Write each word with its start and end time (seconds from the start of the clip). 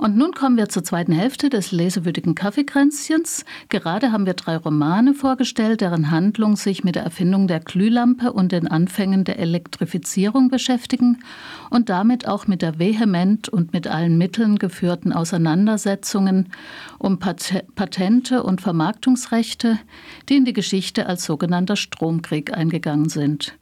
Und 0.00 0.16
nun 0.16 0.32
kommen 0.32 0.56
wir 0.56 0.70
zur 0.70 0.82
zweiten 0.82 1.12
Hälfte 1.12 1.50
des 1.50 1.72
lesewürdigen 1.72 2.34
Kaffeekränzchens. 2.34 3.44
Gerade 3.68 4.12
haben 4.12 4.24
wir 4.24 4.32
drei 4.32 4.56
Romane 4.56 5.12
vorgestellt, 5.12 5.82
deren 5.82 6.10
Handlung 6.10 6.56
sich 6.56 6.82
mit 6.84 6.94
der 6.94 7.02
Erfindung 7.02 7.48
der 7.48 7.60
Glühlampe 7.60 8.32
und 8.32 8.50
den 8.50 8.66
Anfängen 8.66 9.24
der 9.24 9.38
Elektrifizierung 9.38 10.48
beschäftigen 10.48 11.18
und 11.68 11.90
damit 11.90 12.26
auch 12.26 12.46
mit 12.46 12.62
der 12.62 12.78
vehement 12.78 13.50
und 13.50 13.74
mit 13.74 13.88
allen 13.88 14.16
Mitteln 14.16 14.58
geführten 14.58 15.12
Auseinandersetzungen 15.12 16.50
um 16.96 17.18
Patente 17.18 18.42
und 18.42 18.62
Vermarktungsrechte, 18.62 19.78
die 20.30 20.36
in 20.36 20.46
die 20.46 20.54
Geschichte 20.54 21.08
als 21.08 21.26
sogenannter 21.26 21.76
Stromkrieg 21.76 22.56
eingegangen 22.56 23.10
sind. 23.10 23.52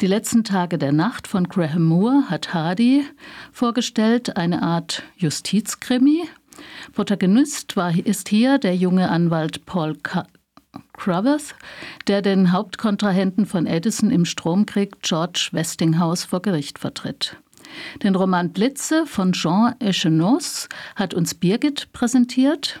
Die 0.00 0.06
letzten 0.06 0.44
Tage 0.44 0.78
der 0.78 0.92
Nacht 0.92 1.26
von 1.26 1.48
Graham 1.48 1.86
Moore 1.86 2.30
hat 2.30 2.54
Hardy 2.54 3.04
vorgestellt, 3.50 4.36
eine 4.36 4.62
Art 4.62 5.02
Justizkrieg 5.16 5.87
Krimi. 5.88 6.28
Protagonist 6.92 7.74
war, 7.74 7.96
ist 7.96 8.28
hier 8.28 8.58
der 8.58 8.76
junge 8.76 9.08
Anwalt 9.08 9.64
Paul 9.64 9.96
Crothers, 10.92 11.54
der 12.06 12.20
den 12.20 12.52
Hauptkontrahenten 12.52 13.46
von 13.46 13.66
Edison 13.66 14.10
im 14.10 14.26
Stromkrieg 14.26 15.00
George 15.00 15.48
Westinghouse 15.52 16.24
vor 16.24 16.42
Gericht 16.42 16.78
vertritt. 16.78 17.38
Den 18.02 18.16
Roman 18.16 18.52
Blitze 18.52 19.06
von 19.06 19.32
Jean 19.32 19.76
Echenoz 19.78 20.68
hat 20.94 21.14
uns 21.14 21.34
Birgit 21.34 21.90
präsentiert. 21.94 22.80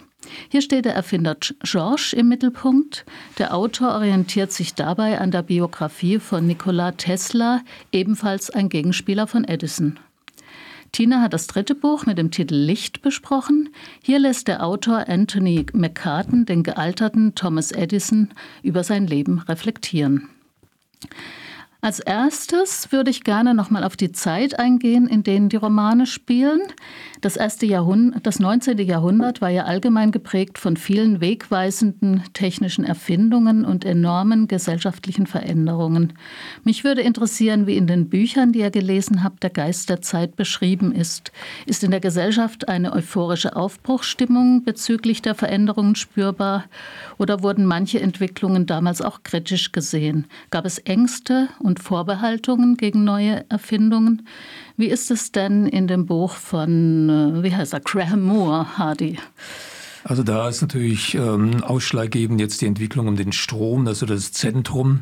Hier 0.50 0.60
steht 0.60 0.84
der 0.84 0.94
Erfinder 0.94 1.34
Georges 1.62 2.12
im 2.12 2.28
Mittelpunkt. 2.28 3.06
Der 3.38 3.54
Autor 3.54 3.94
orientiert 3.94 4.52
sich 4.52 4.74
dabei 4.74 5.18
an 5.18 5.30
der 5.30 5.44
Biografie 5.44 6.18
von 6.18 6.46
Nikola 6.46 6.92
Tesla, 6.92 7.62
ebenfalls 7.90 8.50
ein 8.50 8.68
Gegenspieler 8.68 9.26
von 9.26 9.44
Edison. 9.44 9.98
Tina 10.92 11.20
hat 11.20 11.32
das 11.32 11.46
dritte 11.46 11.74
Buch 11.74 12.06
mit 12.06 12.18
dem 12.18 12.30
Titel 12.30 12.54
Licht 12.54 13.02
besprochen. 13.02 13.68
Hier 14.02 14.18
lässt 14.18 14.48
der 14.48 14.64
Autor 14.64 15.08
Anthony 15.08 15.66
McCartan 15.72 16.46
den 16.46 16.62
gealterten 16.62 17.34
Thomas 17.34 17.72
Edison 17.72 18.30
über 18.62 18.84
sein 18.84 19.06
Leben 19.06 19.38
reflektieren. 19.40 20.28
Als 21.80 22.00
erstes 22.00 22.90
würde 22.90 23.10
ich 23.10 23.22
gerne 23.22 23.54
noch 23.54 23.70
mal 23.70 23.84
auf 23.84 23.96
die 23.96 24.10
Zeit 24.10 24.58
eingehen, 24.58 25.06
in 25.06 25.22
denen 25.22 25.48
die 25.48 25.54
Romane 25.56 26.06
spielen. 26.06 26.60
Das, 27.20 27.36
erste 27.36 27.66
Jahrhundert, 27.66 28.26
das 28.26 28.40
19. 28.40 28.78
Jahrhundert 28.78 29.40
war 29.40 29.48
ja 29.48 29.62
allgemein 29.62 30.10
geprägt 30.10 30.58
von 30.58 30.76
vielen 30.76 31.20
wegweisenden 31.20 32.24
technischen 32.32 32.84
Erfindungen 32.84 33.64
und 33.64 33.84
enormen 33.84 34.48
gesellschaftlichen 34.48 35.28
Veränderungen. 35.28 36.14
Mich 36.64 36.82
würde 36.82 37.02
interessieren, 37.02 37.68
wie 37.68 37.76
in 37.76 37.86
den 37.86 38.08
Büchern, 38.08 38.50
die 38.50 38.58
ihr 38.58 38.72
gelesen 38.72 39.22
habt, 39.22 39.44
der 39.44 39.50
Geist 39.50 39.88
der 39.88 40.02
Zeit 40.02 40.34
beschrieben 40.34 40.90
ist. 40.90 41.30
Ist 41.64 41.84
in 41.84 41.92
der 41.92 42.00
Gesellschaft 42.00 42.68
eine 42.68 42.92
euphorische 42.92 43.54
Aufbruchsstimmung 43.54 44.64
bezüglich 44.64 45.22
der 45.22 45.36
Veränderungen 45.36 45.94
spürbar 45.94 46.64
oder 47.18 47.44
wurden 47.44 47.66
manche 47.66 48.00
Entwicklungen 48.00 48.66
damals 48.66 49.00
auch 49.00 49.22
kritisch 49.22 49.70
gesehen? 49.70 50.26
Gab 50.50 50.64
es 50.64 50.78
Ängste 50.78 51.48
Vorbehaltungen 51.76 52.76
gegen 52.76 53.04
neue 53.04 53.44
Erfindungen. 53.48 54.26
Wie 54.76 54.86
ist 54.86 55.10
es 55.10 55.32
denn 55.32 55.66
in 55.66 55.86
dem 55.86 56.06
Buch 56.06 56.32
von, 56.32 57.08
äh, 57.08 57.42
wie 57.42 57.54
heißt 57.54 57.74
er, 57.74 57.80
Graham 57.80 58.22
Moore, 58.22 58.78
Hardy? 58.78 59.18
Also 60.04 60.22
da 60.22 60.48
ist 60.48 60.62
natürlich 60.62 61.14
ähm, 61.14 61.62
ausschlaggebend 61.62 62.40
jetzt 62.40 62.60
die 62.60 62.66
Entwicklung 62.66 63.08
um 63.08 63.16
den 63.16 63.32
Strom, 63.32 63.86
also 63.86 64.06
das 64.06 64.32
Zentrum. 64.32 65.00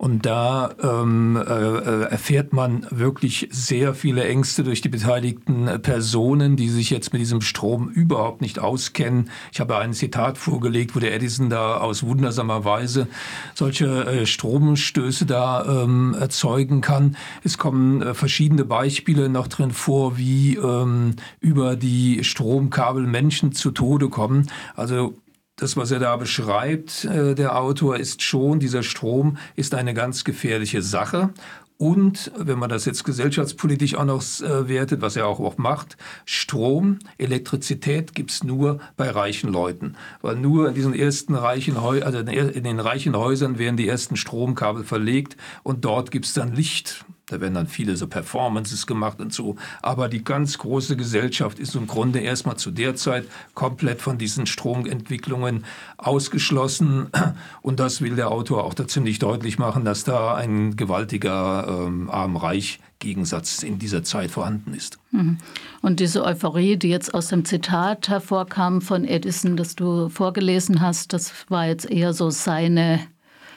Und 0.00 0.24
da 0.24 0.70
ähm, 0.82 1.36
äh, 1.36 1.42
äh, 1.42 2.02
erfährt 2.04 2.54
man 2.54 2.86
wirklich 2.88 3.48
sehr 3.50 3.92
viele 3.92 4.24
Ängste 4.24 4.64
durch 4.64 4.80
die 4.80 4.88
beteiligten 4.88 5.66
Personen, 5.82 6.56
die 6.56 6.70
sich 6.70 6.88
jetzt 6.88 7.12
mit 7.12 7.20
diesem 7.20 7.42
Strom 7.42 7.90
überhaupt 7.90 8.40
nicht 8.40 8.60
auskennen. 8.60 9.28
Ich 9.52 9.60
habe 9.60 9.76
ein 9.76 9.92
Zitat 9.92 10.38
vorgelegt, 10.38 10.96
wo 10.96 11.00
der 11.00 11.14
Edison 11.14 11.50
da 11.50 11.76
aus 11.76 12.02
wundersamer 12.02 12.64
Weise 12.64 13.08
solche 13.54 14.06
äh, 14.06 14.24
Stromstöße 14.24 15.26
da 15.26 15.82
ähm, 15.82 16.16
erzeugen 16.18 16.80
kann. 16.80 17.18
Es 17.44 17.58
kommen 17.58 18.00
äh, 18.00 18.14
verschiedene 18.14 18.64
Beispiele 18.64 19.28
noch 19.28 19.48
drin 19.48 19.70
vor, 19.70 20.16
wie 20.16 20.56
ähm, 20.56 21.16
über 21.40 21.76
die 21.76 22.24
Stromkabel 22.24 23.06
Menschen 23.06 23.52
zu 23.52 23.70
Tode 23.70 24.08
kommen. 24.08 24.46
Also 24.76 25.12
das, 25.60 25.76
was 25.76 25.90
er 25.90 25.98
da 25.98 26.16
beschreibt, 26.16 27.04
äh, 27.04 27.34
der 27.34 27.58
Autor, 27.58 27.98
ist 27.98 28.22
schon, 28.22 28.60
dieser 28.60 28.82
Strom 28.82 29.36
ist 29.56 29.74
eine 29.74 29.94
ganz 29.94 30.24
gefährliche 30.24 30.82
Sache. 30.82 31.30
Und 31.76 32.30
wenn 32.36 32.58
man 32.58 32.68
das 32.68 32.84
jetzt 32.84 33.04
gesellschaftspolitisch 33.04 33.94
auch 33.94 34.04
noch 34.04 34.22
äh, 34.42 34.68
wertet, 34.68 35.00
was 35.00 35.16
er 35.16 35.26
auch, 35.26 35.40
auch 35.40 35.56
macht, 35.56 35.96
Strom, 36.26 36.98
Elektrizität 37.16 38.14
gibt's 38.14 38.44
nur 38.44 38.80
bei 38.98 39.08
reichen 39.08 39.50
Leuten. 39.50 39.96
Weil 40.20 40.36
nur 40.36 40.68
in 40.68 40.74
diesen 40.74 40.92
ersten 40.92 41.34
reichen 41.34 41.80
Häusern, 41.80 42.06
also 42.06 42.18
in 42.18 42.64
den 42.64 42.80
reichen 42.80 43.16
Häusern 43.16 43.58
werden 43.58 43.78
die 43.78 43.88
ersten 43.88 44.16
Stromkabel 44.16 44.84
verlegt 44.84 45.38
und 45.62 45.86
dort 45.86 46.10
gibt's 46.10 46.34
dann 46.34 46.54
Licht. 46.54 47.06
Da 47.30 47.40
werden 47.40 47.54
dann 47.54 47.66
viele 47.66 47.96
so 47.96 48.06
Performances 48.06 48.86
gemacht 48.86 49.20
und 49.20 49.32
so. 49.32 49.56
Aber 49.82 50.08
die 50.08 50.24
ganz 50.24 50.58
große 50.58 50.96
Gesellschaft 50.96 51.58
ist 51.58 51.74
im 51.74 51.86
Grunde 51.86 52.20
erstmal 52.20 52.56
zu 52.56 52.70
der 52.70 52.96
Zeit 52.96 53.26
komplett 53.54 54.00
von 54.00 54.18
diesen 54.18 54.46
Stromentwicklungen 54.46 55.64
ausgeschlossen. 55.96 57.08
Und 57.62 57.80
das 57.80 58.00
will 58.00 58.16
der 58.16 58.30
Autor 58.30 58.64
auch 58.64 58.74
da 58.74 58.86
ziemlich 58.86 59.18
deutlich 59.18 59.58
machen, 59.58 59.84
dass 59.84 60.04
da 60.04 60.34
ein 60.34 60.76
gewaltiger 60.76 61.86
ähm, 61.86 62.10
Arm-Reich 62.10 62.80
Gegensatz 63.00 63.62
in 63.62 63.78
dieser 63.78 64.04
Zeit 64.04 64.30
vorhanden 64.30 64.74
ist. 64.74 64.98
Mhm. 65.10 65.38
Und 65.82 65.98
diese 65.98 66.22
Euphorie, 66.24 66.76
die 66.76 66.88
jetzt 66.88 67.12
aus 67.12 67.28
dem 67.28 67.44
Zitat 67.44 68.08
hervorkam 68.08 68.80
von 68.80 69.04
Edison, 69.04 69.56
das 69.56 69.74
du 69.74 70.08
vorgelesen 70.08 70.80
hast, 70.80 71.12
das 71.12 71.32
war 71.48 71.66
jetzt 71.66 71.90
eher 71.90 72.12
so 72.12 72.30
seine 72.30 73.00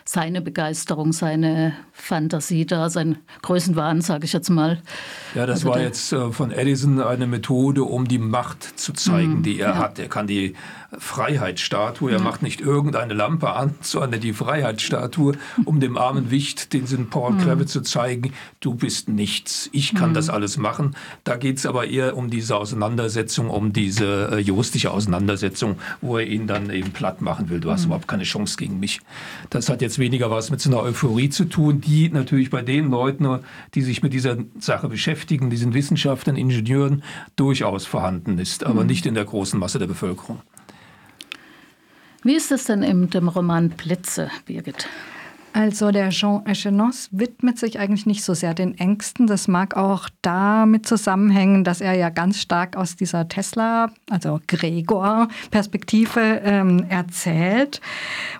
seine 0.05 0.41
Begeisterung, 0.41 1.13
seine 1.13 1.73
Fantasie 1.91 2.65
da, 2.65 2.89
sein 2.89 3.17
Größenwahn, 3.41 4.01
sage 4.01 4.25
ich 4.25 4.33
jetzt 4.33 4.49
mal. 4.49 4.81
Ja, 5.35 5.45
das 5.45 5.59
also 5.59 5.69
war 5.69 5.81
jetzt 5.81 6.11
äh, 6.11 6.31
von 6.31 6.51
Edison 6.51 7.01
eine 7.01 7.27
Methode, 7.27 7.83
um 7.83 8.07
die 8.07 8.19
Macht 8.19 8.79
zu 8.79 8.93
zeigen, 8.93 9.39
mm, 9.39 9.43
die 9.43 9.59
er 9.59 9.69
ja. 9.69 9.77
hat. 9.77 9.99
Er 9.99 10.09
kann 10.09 10.27
die 10.27 10.55
Freiheitsstatue, 10.97 12.11
er 12.11 12.17
ja. 12.17 12.23
macht 12.23 12.41
nicht 12.41 12.61
irgendeine 12.61 13.13
Lampe 13.13 13.53
an, 13.53 13.75
sondern 13.81 14.21
die 14.21 14.33
Freiheitsstatue, 14.33 15.33
um 15.65 15.79
dem 15.79 15.97
armen 15.97 16.31
Wicht, 16.31 16.73
den 16.73 16.87
St. 16.87 17.09
Paul 17.09 17.33
mm. 17.33 17.67
zu 17.67 17.81
zeigen, 17.81 18.33
du 18.59 18.75
bist 18.75 19.09
nichts, 19.09 19.69
ich 19.71 19.93
kann 19.93 20.11
mm. 20.11 20.13
das 20.13 20.29
alles 20.29 20.57
machen. 20.57 20.95
Da 21.23 21.35
geht 21.35 21.57
es 21.57 21.65
aber 21.65 21.87
eher 21.87 22.17
um 22.17 22.29
diese 22.29 22.55
Auseinandersetzung, 22.55 23.49
um 23.49 23.73
diese 23.73 24.29
äh, 24.31 24.39
juristische 24.39 24.91
Auseinandersetzung, 24.91 25.77
wo 26.01 26.17
er 26.17 26.27
ihn 26.27 26.47
dann 26.47 26.69
eben 26.69 26.91
platt 26.91 27.21
machen 27.21 27.49
will. 27.49 27.59
Du 27.59 27.71
hast 27.71 27.85
überhaupt 27.85 28.07
keine 28.07 28.23
Chance 28.23 28.57
gegen 28.57 28.79
mich. 28.79 29.01
Das 29.49 29.69
hat 29.69 29.81
jetzt 29.81 29.99
weniger 29.99 30.31
was 30.31 30.49
mit 30.49 30.61
so 30.61 30.69
einer 30.69 30.81
Euphorie 30.81 31.29
zu 31.29 31.45
tun, 31.45 31.81
die 31.81 32.09
natürlich 32.09 32.49
bei 32.49 32.61
den 32.61 32.89
Leuten, 32.89 33.39
die 33.73 33.81
sich 33.81 34.03
mit 34.03 34.13
dieser 34.13 34.37
Sache 34.59 34.89
beschäftigen, 34.89 35.49
diesen 35.49 35.73
Wissenschaftlern, 35.73 36.35
Ingenieuren, 36.35 37.03
durchaus 37.35 37.85
vorhanden 37.85 38.37
ist, 38.39 38.65
aber 38.65 38.81
mhm. 38.81 38.87
nicht 38.87 39.05
in 39.05 39.15
der 39.15 39.25
großen 39.25 39.59
Masse 39.59 39.79
der 39.79 39.87
Bevölkerung. 39.87 40.41
Wie 42.23 42.35
ist 42.35 42.51
es 42.51 42.65
denn 42.65 42.83
in 42.83 43.09
dem 43.09 43.27
Roman 43.27 43.69
Blitze, 43.69 44.29
Birgit? 44.45 44.87
Also 45.51 45.91
der 45.91 46.09
Jean 46.09 46.43
Echenoz 46.47 47.09
widmet 47.11 47.59
sich 47.59 47.77
eigentlich 47.77 48.07
nicht 48.07 48.23
so 48.23 48.33
sehr 48.33 48.55
den 48.55 48.75
Ängsten. 48.77 49.27
Das 49.27 49.47
mag 49.47 49.77
auch 49.77 50.09
damit 50.23 50.87
zusammenhängen, 50.87 51.63
dass 51.63 51.79
er 51.79 51.93
ja 51.93 52.09
ganz 52.09 52.39
stark 52.39 52.75
aus 52.75 52.95
dieser 52.95 53.27
Tesla, 53.27 53.91
also 54.09 54.39
Gregor-Perspektive 54.47 56.41
ähm, 56.43 56.85
erzählt. 56.89 57.81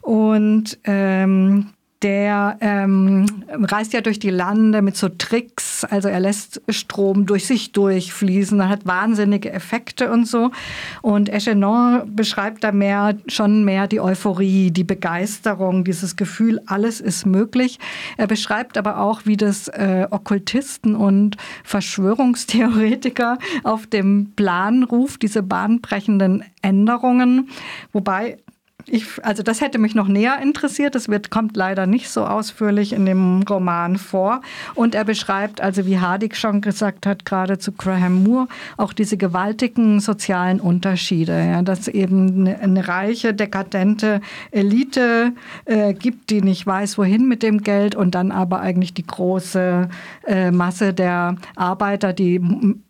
Und 0.02 0.80
ähm, 0.86 1.74
der 2.04 2.58
ähm, 2.60 3.26
reist 3.50 3.94
ja 3.94 4.02
durch 4.02 4.20
die 4.20 4.30
Lande 4.30 4.82
mit 4.82 4.98
so 4.98 5.08
Tricks, 5.08 5.86
also 5.86 6.10
er 6.10 6.20
lässt 6.20 6.62
Strom 6.68 7.26
durch 7.26 7.48
sich 7.48 7.72
durchfließen, 7.72 8.60
er 8.60 8.70
hat 8.70 8.86
wahnsinnige 8.86 9.52
Effekte 9.52 10.12
und 10.12 10.28
so. 10.28 10.52
Und 11.02 11.30
Echenon 11.30 12.14
beschreibt 12.14 12.64
da 12.64 12.74
mehr, 12.74 13.16
schon 13.28 13.64
mehr 13.64 13.88
die 13.88 14.02
Euphorie, 14.02 14.72
die 14.72 14.84
Begeisterung, 14.84 15.86
dieses 15.86 16.18
Gefühl, 16.18 16.60
alles 16.66 17.00
ist 17.00 17.26
möglich. 17.26 17.80
Er 18.18 18.28
beschreibt 18.28 18.78
aber 18.78 19.00
auch, 19.00 19.22
wie 19.26 19.38
das 19.38 19.70
äh, 19.70 20.08
Okkultisten 20.12 20.96
und 20.96 21.38
Verschwörungstheoretiker 21.64 23.38
auf 23.64 23.88
dem 23.88 24.34
Plan 24.36 24.84
ruft, 24.84 25.22
diese 25.22 25.42
bahnbrechenden 25.42 26.44
Änderungen. 26.62 27.50
Wobei 27.94 28.38
ich, 28.86 29.06
also 29.24 29.44
das 29.44 29.62
hätte 29.62 29.80
mich 29.80 29.96
noch 29.96 30.08
näher 30.08 30.40
interessiert. 30.42 30.96
Das 30.96 31.08
wird, 31.10 31.30
kommt 31.30 31.56
leider 31.56 31.86
nicht 31.88 32.10
so 32.10 32.26
ausführlich 32.26 32.94
in 32.94 33.06
dem 33.06 33.44
Roman 33.44 33.98
vor. 33.98 34.42
Und 34.76 34.96
er 34.96 35.06
beschreibt, 35.06 35.62
also 35.62 35.86
wie 35.86 36.00
Hardig 36.00 36.36
schon 36.36 36.62
gesagt 36.62 37.06
hat, 37.06 37.26
gerade 37.26 37.58
zu 37.58 37.72
Graham 37.72 38.24
Moore, 38.24 38.48
auch 38.78 38.94
diese 38.94 39.18
gewaltigen 39.18 40.00
sozialen 40.00 40.60
Unterschiede. 40.60 41.34
Ja, 41.34 41.62
dass 41.62 41.88
eben 41.88 42.42
eine, 42.42 42.60
eine 42.60 42.88
reiche, 42.88 43.34
dekadente 43.34 44.22
Elite 44.52 45.34
äh, 45.66 45.94
gibt, 45.94 46.30
die 46.30 46.42
nicht 46.42 46.66
weiß, 46.66 46.98
wohin 46.98 47.28
mit 47.28 47.44
dem 47.44 47.62
Geld 47.62 47.96
und 47.96 48.16
dann 48.16 48.32
aber 48.32 48.62
eigentlich 48.62 48.94
die 48.94 49.06
große 49.06 49.90
äh, 50.28 50.52
Masse 50.52 50.94
der 50.94 51.36
Arbeiter, 51.56 52.14
die 52.14 52.42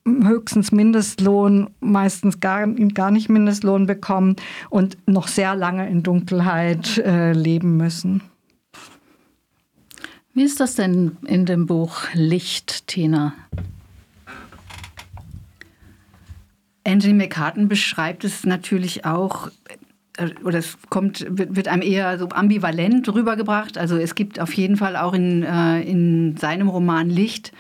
höchstens 0.06 0.72
Mindestlohn, 0.72 1.70
meistens 1.80 2.40
gar, 2.40 2.68
gar 2.68 3.12
nicht 3.12 3.30
Mindestlohn 3.30 3.86
bekommen 3.86 4.36
und 4.70 4.98
noch 5.08 5.28
sehr 5.28 5.56
lange 5.56 5.88
in 5.90 6.04
Dunkelheit 6.04 6.98
äh, 6.98 7.32
leben 7.32 7.78
müssen. 7.78 8.22
Wie 10.34 10.44
ist 10.44 10.60
das 10.60 10.76
denn 10.76 11.18
in 11.26 11.46
dem 11.46 11.68
Buch 11.68 12.08
Licht, 12.14 12.88
Tina? 12.88 13.34
Anthony 16.86 17.14
McCartan 17.14 17.70
beschreibt 17.70 18.24
es 18.26 18.46
natürlich 18.46 19.06
auch 19.06 19.50
äh, 20.18 20.30
oder 20.44 20.60
es 20.60 20.78
kommt, 20.90 21.26
wird 21.30 21.68
einem 21.68 21.82
eher 21.82 22.18
so 22.20 22.30
ambivalent 22.30 23.08
rübergebracht. 23.14 23.78
Also 23.78 23.98
es 23.98 24.16
gibt 24.16 24.40
auf 24.40 24.54
jeden 24.54 24.76
Fall 24.76 24.96
auch 24.96 25.14
in, 25.14 25.44
äh, 25.44 25.82
in 25.82 26.36
seinem 26.38 26.68
Roman 26.68 27.10
Licht 27.10 27.54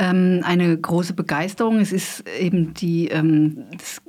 ähm, 0.00 0.40
eine 0.42 0.76
große 0.76 1.12
Begeisterung. 1.12 1.78
Es 1.78 1.92
ist 1.92 2.24
eben 2.28 2.74
die, 2.74 3.08
ähm, 3.08 3.66
das, 3.76 4.00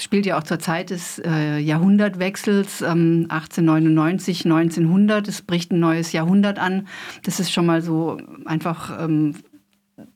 spielt 0.00 0.26
ja 0.26 0.38
auch 0.38 0.44
zur 0.44 0.60
Zeit 0.60 0.90
des 0.90 1.18
äh, 1.18 1.58
Jahrhundertwechsels, 1.58 2.82
ähm, 2.82 3.26
1899, 3.28 4.44
1900. 4.44 5.26
Es 5.26 5.42
bricht 5.42 5.72
ein 5.72 5.80
neues 5.80 6.12
Jahrhundert 6.12 6.58
an. 6.58 6.86
Das 7.24 7.40
ist 7.40 7.50
schon 7.50 7.66
mal 7.66 7.82
so 7.82 8.18
einfach 8.44 9.02
ähm, 9.02 9.34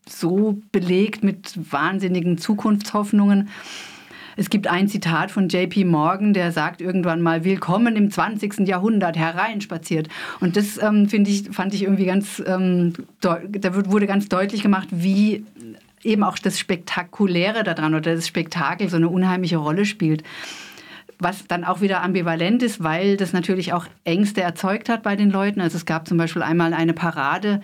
so 0.09 0.61
belegt 0.71 1.25
mit 1.25 1.73
wahnsinnigen 1.73 2.39
Zukunftshoffnungen. 2.39 3.49
Es 4.37 4.51
gibt 4.51 4.67
ein 4.67 4.89
Zitat 4.89 5.31
von 5.31 5.49
JP 5.49 5.85
Morgan, 5.85 6.33
der 6.33 6.53
sagt 6.53 6.81
irgendwann 6.81 7.21
mal, 7.21 7.45
willkommen 7.45 7.97
im 7.97 8.11
20. 8.11 8.67
Jahrhundert, 8.67 9.17
hereinspaziert. 9.17 10.09
Und 10.41 10.57
das 10.57 10.83
ähm, 10.83 11.09
ich, 11.11 11.51
fand 11.51 11.75
ich 11.75 11.83
irgendwie 11.83 12.07
ganz, 12.07 12.43
ähm, 12.47 12.95
da 13.21 13.41
wurde 13.91 14.07
ganz 14.07 14.29
deutlich 14.29 14.63
gemacht, 14.63 14.89
wie 14.91 15.45
eben 16.03 16.25
auch 16.25 16.39
das 16.39 16.59
Spektakuläre 16.59 17.63
daran 17.63 17.95
oder 17.95 18.15
das 18.15 18.27
Spektakel 18.27 18.89
so 18.89 18.97
eine 18.97 19.09
unheimliche 19.09 19.59
Rolle 19.59 19.85
spielt. 19.85 20.23
Was 21.19 21.47
dann 21.47 21.65
auch 21.65 21.81
wieder 21.81 22.03
ambivalent 22.03 22.63
ist, 22.63 22.83
weil 22.83 23.17
das 23.17 23.33
natürlich 23.33 23.73
auch 23.73 23.87
Ängste 24.05 24.41
erzeugt 24.41 24.89
hat 24.89 25.03
bei 25.03 25.15
den 25.15 25.31
Leuten. 25.31 25.61
Also 25.61 25.77
es 25.77 25.87
gab 25.87 26.09
zum 26.09 26.19
Beispiel 26.19 26.43
einmal 26.43 26.75
eine 26.75 26.95
Parade, 26.95 27.61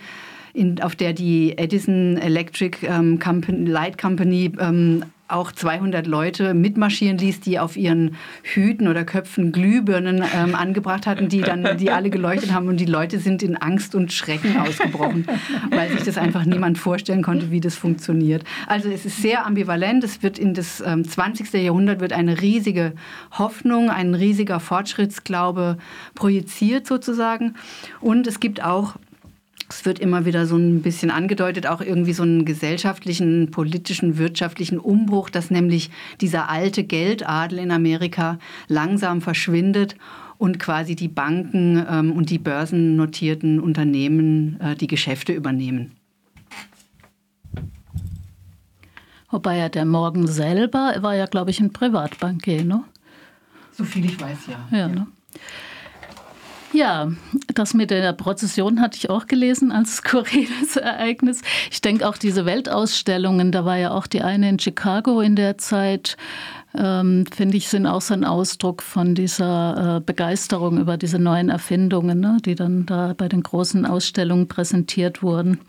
in, 0.53 0.81
auf 0.81 0.95
der 0.95 1.13
die 1.13 1.57
Edison 1.57 2.17
Electric 2.17 2.85
ähm, 2.85 3.19
Company, 3.19 3.69
Light 3.69 3.97
Company 3.97 4.51
ähm, 4.59 5.03
auch 5.29 5.51
200 5.51 6.07
Leute 6.07 6.53
mitmarschieren 6.53 7.17
ließ, 7.17 7.39
die 7.39 7.59
auf 7.59 7.77
ihren 7.77 8.15
Hüten 8.43 8.87
oder 8.87 9.03
Köpfen 9.03 9.51
Glühbirnen 9.51 10.23
ähm, 10.35 10.55
angebracht 10.55 11.07
hatten, 11.07 11.29
die 11.29 11.41
dann, 11.41 11.77
die 11.77 11.91
alle 11.91 12.09
geleuchtet 12.09 12.53
haben 12.53 12.67
und 12.67 12.77
die 12.77 12.85
Leute 12.85 13.19
sind 13.19 13.43
in 13.43 13.55
Angst 13.57 13.95
und 13.95 14.11
Schrecken 14.11 14.57
ausgebrochen, 14.57 15.27
weil 15.69 15.89
sich 15.91 16.03
das 16.03 16.17
einfach 16.17 16.45
niemand 16.45 16.77
vorstellen 16.77 17.21
konnte, 17.21 17.51
wie 17.51 17.61
das 17.61 17.75
funktioniert. 17.75 18.43
Also 18.67 18.89
es 18.89 19.05
ist 19.05 19.21
sehr 19.21 19.45
ambivalent. 19.45 20.03
Es 20.03 20.23
wird 20.23 20.39
in 20.39 20.53
das 20.53 20.81
ähm, 20.85 21.07
20. 21.07 21.53
Jahrhundert 21.53 21.99
wird 21.99 22.13
eine 22.13 22.41
riesige 22.41 22.93
Hoffnung, 23.31 23.89
ein 23.89 24.15
riesiger 24.15 24.59
Fortschrittsglaube 24.59 25.77
projiziert 26.15 26.87
sozusagen. 26.87 27.55
Und 28.01 28.27
es 28.27 28.39
gibt 28.39 28.63
auch 28.63 28.95
es 29.69 29.85
wird 29.85 29.99
immer 29.99 30.25
wieder 30.25 30.45
so 30.45 30.57
ein 30.57 30.81
bisschen 30.81 31.11
angedeutet, 31.11 31.67
auch 31.67 31.81
irgendwie 31.81 32.13
so 32.13 32.23
einen 32.23 32.43
gesellschaftlichen, 32.43 33.51
politischen, 33.51 34.17
wirtschaftlichen 34.17 34.79
Umbruch, 34.79 35.29
dass 35.29 35.51
nämlich 35.51 35.91
dieser 36.21 36.49
alte 36.49 36.83
Geldadel 36.83 37.59
in 37.59 37.71
Amerika 37.71 38.39
langsam 38.67 39.21
verschwindet 39.21 39.95
und 40.37 40.59
quasi 40.59 40.95
die 40.95 41.07
Banken 41.07 41.85
ähm, 41.89 42.11
und 42.13 42.29
die 42.29 42.39
börsennotierten 42.39 43.59
Unternehmen 43.59 44.59
äh, 44.59 44.75
die 44.75 44.87
Geschäfte 44.87 45.33
übernehmen. 45.33 45.91
Wobei 49.29 49.57
ja 49.57 49.69
der 49.69 49.85
Morgen 49.85 50.25
selber 50.27 50.95
war 51.01 51.15
ja, 51.15 51.27
glaube 51.27 51.51
ich, 51.51 51.59
ein 51.59 51.71
Privatbankier, 51.71 52.63
ne? 52.63 52.83
So 53.71 53.83
viel 53.83 54.05
ich 54.05 54.19
weiß, 54.19 54.47
ja. 54.47 54.77
Ja, 54.77 54.87
ne? 54.87 55.05
Ja, 56.71 57.11
das 57.55 57.73
mit 57.73 57.89
der 57.89 58.13
Prozession 58.13 58.79
hatte 58.79 58.97
ich 58.97 59.09
auch 59.09 59.25
gelesen 59.25 59.71
als 59.71 59.97
skurriles 59.97 60.77
Ereignis. 60.77 61.41
Ich 61.71 61.81
denke 61.81 62.07
auch 62.07 62.17
diese 62.17 62.45
Weltausstellungen, 62.45 63.51
da 63.51 63.65
war 63.65 63.77
ja 63.77 63.91
auch 63.91 64.05
die 64.05 64.21
eine 64.21 64.49
in 64.49 64.59
Chicago 64.59 65.21
in 65.21 65.35
der 65.35 65.57
Zeit, 65.57 66.15
ähm, 66.75 67.25
finde 67.35 67.57
ich, 67.57 67.69
sind 67.69 67.87
auch 67.87 68.01
so 68.01 68.13
ein 68.13 68.23
Ausdruck 68.23 68.83
von 68.83 69.15
dieser 69.15 69.97
äh, 69.97 69.99
Begeisterung 69.99 70.77
über 70.77 70.97
diese 70.97 71.17
neuen 71.17 71.49
Erfindungen, 71.49 72.19
ne, 72.19 72.37
die 72.45 72.53
dann 72.53 72.85
da 72.85 73.13
bei 73.17 73.27
den 73.27 73.41
großen 73.41 73.87
Ausstellungen 73.87 74.47
präsentiert 74.47 75.23
wurden. 75.23 75.59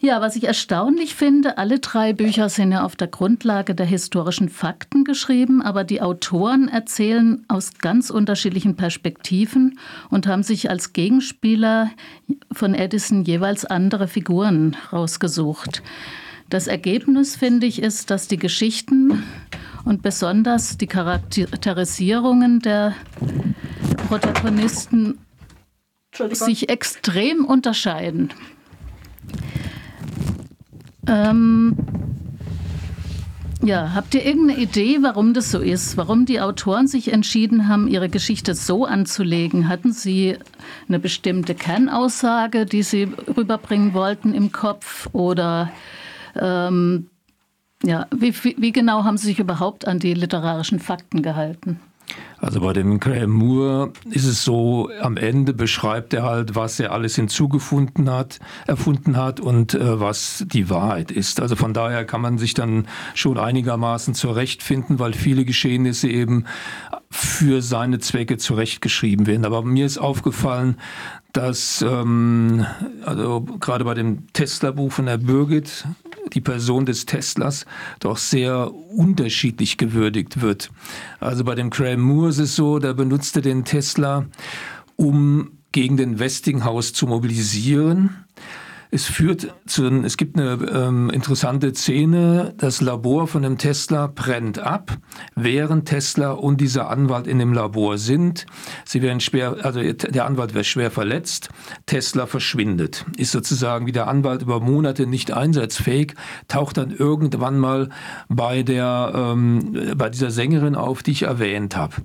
Ja, 0.00 0.20
was 0.20 0.36
ich 0.36 0.44
erstaunlich 0.44 1.16
finde, 1.16 1.58
alle 1.58 1.80
drei 1.80 2.12
Bücher 2.12 2.48
sind 2.48 2.70
ja 2.70 2.84
auf 2.84 2.94
der 2.94 3.08
Grundlage 3.08 3.74
der 3.74 3.86
historischen 3.86 4.48
Fakten 4.48 5.02
geschrieben, 5.02 5.60
aber 5.60 5.82
die 5.82 6.00
Autoren 6.00 6.68
erzählen 6.68 7.44
aus 7.48 7.78
ganz 7.78 8.08
unterschiedlichen 8.08 8.76
Perspektiven 8.76 9.76
und 10.08 10.28
haben 10.28 10.44
sich 10.44 10.70
als 10.70 10.92
Gegenspieler 10.92 11.90
von 12.52 12.74
Edison 12.74 13.24
jeweils 13.24 13.64
andere 13.64 14.06
Figuren 14.06 14.76
rausgesucht. 14.92 15.82
Das 16.48 16.68
Ergebnis, 16.68 17.34
finde 17.34 17.66
ich, 17.66 17.82
ist, 17.82 18.10
dass 18.10 18.28
die 18.28 18.38
Geschichten 18.38 19.24
und 19.84 20.02
besonders 20.02 20.78
die 20.78 20.86
Charakterisierungen 20.86 22.60
der 22.60 22.94
Protagonisten 24.06 25.18
sich 26.12 26.68
extrem 26.68 27.44
unterscheiden. 27.44 28.32
Ähm, 31.08 31.76
ja, 33.62 33.94
habt 33.94 34.14
ihr 34.14 34.24
irgendeine 34.24 34.60
Idee, 34.60 34.98
warum 35.00 35.34
das 35.34 35.50
so 35.50 35.58
ist? 35.58 35.96
Warum 35.96 36.26
die 36.26 36.40
Autoren 36.40 36.86
sich 36.86 37.12
entschieden 37.12 37.66
haben, 37.66 37.88
ihre 37.88 38.08
Geschichte 38.08 38.54
so 38.54 38.84
anzulegen? 38.84 39.68
Hatten 39.68 39.92
sie 39.92 40.36
eine 40.86 40.98
bestimmte 40.98 41.54
Kernaussage, 41.54 42.66
die 42.66 42.82
sie 42.82 43.08
rüberbringen 43.36 43.94
wollten 43.94 44.32
im 44.32 44.52
Kopf? 44.52 45.08
Oder 45.12 45.70
ähm, 46.36 47.08
ja, 47.82 48.06
wie, 48.14 48.34
wie 48.34 48.72
genau 48.72 49.04
haben 49.04 49.16
sie 49.16 49.26
sich 49.26 49.38
überhaupt 49.40 49.88
an 49.88 49.98
die 49.98 50.14
literarischen 50.14 50.78
Fakten 50.78 51.22
gehalten? 51.22 51.80
Also 52.40 52.60
bei 52.60 52.72
dem 52.72 53.00
Graham 53.00 53.30
Moore 53.30 53.92
ist 54.10 54.24
es 54.24 54.44
so, 54.44 54.90
am 55.00 55.16
Ende 55.16 55.52
beschreibt 55.52 56.14
er 56.14 56.22
halt, 56.22 56.54
was 56.54 56.78
er 56.78 56.92
alles 56.92 57.16
hinzugefunden 57.16 58.10
hat, 58.10 58.38
erfunden 58.66 59.16
hat 59.16 59.40
und 59.40 59.74
äh, 59.74 60.00
was 60.00 60.44
die 60.46 60.70
Wahrheit 60.70 61.10
ist. 61.10 61.40
Also 61.40 61.56
von 61.56 61.74
daher 61.74 62.04
kann 62.04 62.20
man 62.20 62.38
sich 62.38 62.54
dann 62.54 62.86
schon 63.14 63.38
einigermaßen 63.38 64.14
zurechtfinden, 64.14 65.00
weil 65.00 65.14
viele 65.14 65.44
Geschehnisse 65.44 66.08
eben 66.08 66.44
für 67.10 67.62
seine 67.62 67.98
Zwecke 67.98 68.36
zurechtgeschrieben 68.36 69.26
werden. 69.26 69.44
Aber 69.44 69.62
mir 69.62 69.86
ist 69.86 69.98
aufgefallen, 69.98 70.76
dass 71.32 71.82
ähm, 71.82 72.66
also 73.04 73.40
gerade 73.60 73.84
bei 73.84 73.94
dem 73.94 74.32
Tesla-Buch 74.32 74.92
von 74.92 75.06
der 75.06 75.18
Birgit 75.18 75.86
die 76.34 76.40
Person 76.40 76.84
des 76.84 77.06
Teslas 77.06 77.64
doch 78.00 78.18
sehr 78.18 78.72
unterschiedlich 78.74 79.78
gewürdigt 79.78 80.40
wird. 80.40 80.70
Also 81.20 81.44
bei 81.44 81.54
dem 81.54 81.70
Graham 81.70 82.00
Moore 82.00 82.30
ist 82.30 82.38
es 82.38 82.56
so, 82.56 82.78
da 82.78 82.92
benutzte 82.92 83.40
den 83.40 83.64
Tesla, 83.64 84.26
um 84.96 85.52
gegen 85.72 85.96
den 85.96 86.18
Westinghouse 86.18 86.92
zu 86.92 87.06
mobilisieren. 87.06 88.24
Es 88.90 89.04
führt 89.04 89.54
zu, 89.66 89.86
es 89.86 90.16
gibt 90.16 90.38
eine 90.38 90.52
ähm, 90.72 91.10
interessante 91.10 91.74
Szene, 91.74 92.54
das 92.56 92.80
Labor 92.80 93.28
von 93.28 93.42
dem 93.42 93.58
Tesla 93.58 94.06
brennt 94.06 94.58
ab, 94.58 94.96
während 95.34 95.86
Tesla 95.86 96.30
und 96.30 96.58
dieser 96.58 96.88
Anwalt 96.88 97.26
in 97.26 97.38
dem 97.38 97.52
Labor 97.52 97.98
sind. 97.98 98.46
Sie 98.86 99.02
werden 99.02 99.20
schwer, 99.20 99.56
also 99.62 99.80
der 99.82 100.24
Anwalt 100.24 100.54
wird 100.54 100.64
schwer 100.64 100.90
verletzt, 100.90 101.50
Tesla 101.84 102.24
verschwindet, 102.24 103.04
ist 103.18 103.32
sozusagen 103.32 103.86
wie 103.86 103.92
der 103.92 104.08
Anwalt 104.08 104.40
über 104.40 104.58
Monate 104.58 105.06
nicht 105.06 105.32
einsatzfähig, 105.32 106.14
taucht 106.48 106.78
dann 106.78 106.90
irgendwann 106.90 107.58
mal 107.58 107.90
bei 108.30 108.62
der, 108.62 109.12
ähm, 109.14 109.96
bei 109.96 110.08
dieser 110.08 110.30
Sängerin 110.30 110.74
auf, 110.74 111.02
die 111.02 111.10
ich 111.10 111.22
erwähnt 111.22 111.76
habe. 111.76 111.96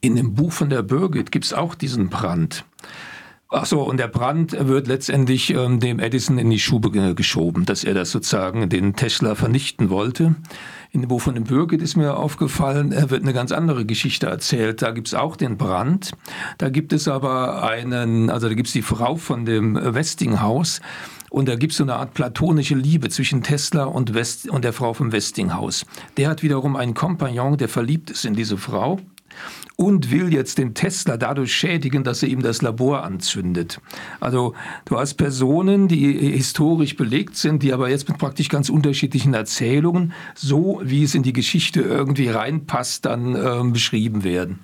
In 0.00 0.16
dem 0.16 0.32
Buch 0.32 0.52
von 0.52 0.70
der 0.70 0.82
Birgit 0.82 1.30
gibt 1.30 1.44
es 1.44 1.52
auch 1.52 1.74
diesen 1.74 2.08
Brand. 2.08 2.64
Ach 3.52 3.66
so, 3.66 3.82
und 3.82 3.96
der 3.96 4.06
Brand 4.06 4.52
wird 4.68 4.86
letztendlich 4.86 5.52
ähm, 5.52 5.80
dem 5.80 5.98
Edison 5.98 6.38
in 6.38 6.50
die 6.50 6.60
Schuhe 6.60 7.14
geschoben, 7.16 7.64
dass 7.64 7.82
er 7.82 7.94
das 7.94 8.12
sozusagen 8.12 8.68
den 8.68 8.94
Tesla 8.94 9.34
vernichten 9.34 9.90
wollte. 9.90 10.36
In 10.92 11.00
dem 11.00 11.08
Buch 11.08 11.20
von 11.20 11.34
dem 11.34 11.42
Birgit 11.42 11.82
ist 11.82 11.96
mir 11.96 12.16
aufgefallen, 12.16 12.92
er 12.92 13.10
wird 13.10 13.24
eine 13.24 13.32
ganz 13.32 13.50
andere 13.50 13.84
Geschichte 13.84 14.28
erzählt. 14.28 14.82
Da 14.82 14.92
gibt's 14.92 15.14
auch 15.14 15.34
den 15.34 15.56
Brand. 15.56 16.12
Da 16.58 16.68
gibt 16.68 16.92
es 16.92 17.08
aber 17.08 17.64
einen, 17.64 18.30
also 18.30 18.48
da 18.48 18.54
gibt's 18.54 18.72
die 18.72 18.82
Frau 18.82 19.16
von 19.16 19.44
dem 19.44 19.74
Westinghouse. 19.74 20.80
Und 21.28 21.48
da 21.48 21.56
gibt's 21.56 21.78
so 21.78 21.82
eine 21.82 21.96
Art 21.96 22.14
platonische 22.14 22.76
Liebe 22.76 23.08
zwischen 23.08 23.42
Tesla 23.42 23.82
und, 23.82 24.14
West, 24.14 24.48
und 24.48 24.62
der 24.64 24.72
Frau 24.72 24.94
vom 24.94 25.10
Westinghouse. 25.10 25.86
Der 26.18 26.28
hat 26.28 26.44
wiederum 26.44 26.76
einen 26.76 26.94
Kompagnon, 26.94 27.56
der 27.56 27.68
verliebt 27.68 28.10
ist 28.10 28.24
in 28.24 28.34
diese 28.34 28.56
Frau 28.58 29.00
und 29.76 30.10
will 30.10 30.32
jetzt 30.32 30.58
den 30.58 30.74
Tesla 30.74 31.16
dadurch 31.16 31.54
schädigen, 31.54 32.04
dass 32.04 32.22
er 32.22 32.28
ihm 32.28 32.42
das 32.42 32.60
Labor 32.60 33.02
anzündet. 33.02 33.80
Also 34.20 34.54
du 34.84 34.98
hast 34.98 35.14
Personen, 35.14 35.88
die 35.88 36.12
historisch 36.32 36.96
belegt 36.96 37.36
sind, 37.36 37.62
die 37.62 37.72
aber 37.72 37.88
jetzt 37.88 38.08
mit 38.08 38.18
praktisch 38.18 38.48
ganz 38.48 38.68
unterschiedlichen 38.68 39.32
Erzählungen, 39.32 40.12
so 40.34 40.80
wie 40.84 41.02
es 41.02 41.14
in 41.14 41.22
die 41.22 41.32
Geschichte 41.32 41.80
irgendwie 41.80 42.28
reinpasst, 42.28 43.06
dann 43.06 43.34
äh, 43.34 43.70
beschrieben 43.70 44.22
werden. 44.22 44.58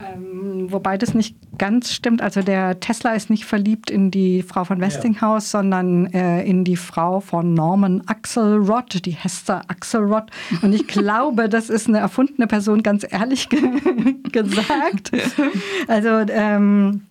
Ähm, 0.00 0.70
wobei 0.70 0.96
das 0.96 1.14
nicht 1.14 1.36
ganz 1.58 1.92
stimmt. 1.92 2.22
Also 2.22 2.42
der 2.42 2.78
Tesla 2.80 3.14
ist 3.14 3.30
nicht 3.30 3.44
verliebt 3.44 3.90
in 3.90 4.10
die 4.10 4.42
Frau 4.42 4.64
von 4.64 4.80
Westinghouse, 4.80 5.52
ja. 5.52 5.60
sondern 5.60 6.06
äh, 6.12 6.42
in 6.44 6.64
die 6.64 6.76
Frau 6.76 7.20
von 7.20 7.54
Norman 7.54 8.02
Axelrod, 8.06 9.04
die 9.04 9.12
Hester 9.12 9.62
Axelrod. 9.68 10.24
Und 10.62 10.72
ich 10.72 10.86
glaube, 10.88 11.48
das 11.48 11.70
ist 11.70 11.88
eine 11.88 11.98
erfundene 11.98 12.46
Person, 12.46 12.82
ganz 12.82 13.06
ehrlich 13.08 13.48
ge 13.48 13.60
gesagt. 14.32 15.10
Also, 15.88 16.08
ähm, 16.32 17.02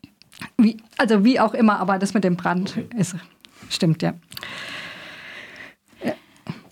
wie, 0.58 0.78
also 0.98 1.24
wie 1.24 1.40
auch 1.40 1.54
immer, 1.54 1.80
aber 1.80 1.98
das 1.98 2.14
mit 2.14 2.24
dem 2.24 2.36
Brand 2.36 2.78
ist, 2.96 3.16
stimmt, 3.70 4.02
ja. 4.02 4.14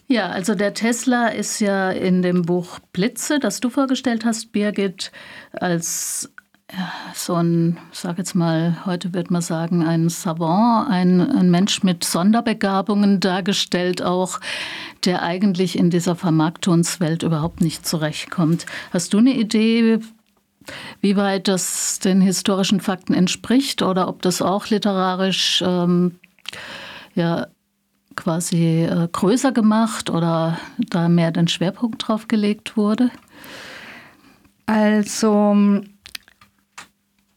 Ja, 0.08 0.28
also 0.28 0.54
der 0.54 0.74
Tesla 0.74 1.30
ist 1.30 1.60
ja 1.60 1.90
in 1.90 2.22
dem 2.22 2.44
Buch 2.44 2.80
Blitze, 2.94 3.40
das 3.40 3.60
du 3.60 3.70
vorgestellt 3.70 4.24
hast, 4.24 4.52
Birgit, 4.52 5.12
als 5.52 6.32
so 7.14 7.36
ein, 7.36 7.78
sag 7.92 8.18
jetzt 8.18 8.36
mal, 8.36 8.86
heute 8.86 9.14
wird 9.14 9.30
man 9.32 9.42
sagen, 9.42 9.84
ein 9.84 10.10
Savant, 10.10 10.90
ein, 10.90 11.22
ein 11.22 11.50
Mensch 11.52 11.84
mit 11.84 12.04
Sonderbegabungen 12.04 13.20
dargestellt, 13.20 14.02
auch 14.02 14.40
der 15.06 15.22
eigentlich 15.22 15.78
in 15.78 15.90
dieser 15.90 16.16
Vermarktungswelt 16.16 17.24
überhaupt 17.24 17.62
nicht 17.62 17.86
zurechtkommt. 17.86 18.66
Hast 18.92 19.14
du 19.14 19.20
eine 19.20 19.36
Idee, 19.36 20.00
wie 21.02 21.16
weit 21.16 21.48
das 21.48 22.00
den 22.00 22.22
historischen 22.22 22.82
Fakten 22.82 23.14
entspricht 23.14 23.84
oder 23.84 24.08
ob 24.08 24.24
das 24.24 24.42
auch 24.42 24.68
literarisch 24.68 25.64
ähm, 25.66 26.16
ja, 27.14 27.48
quasi 28.16 28.84
äh, 28.84 29.08
größer 29.12 29.52
gemacht 29.52 30.10
oder 30.10 30.58
da 30.78 31.10
mehr 31.10 31.32
den 31.32 31.48
Schwerpunkt 31.48 32.08
drauf 32.08 32.28
gelegt 32.28 32.78
wurde? 32.78 33.12
Also 34.66 35.82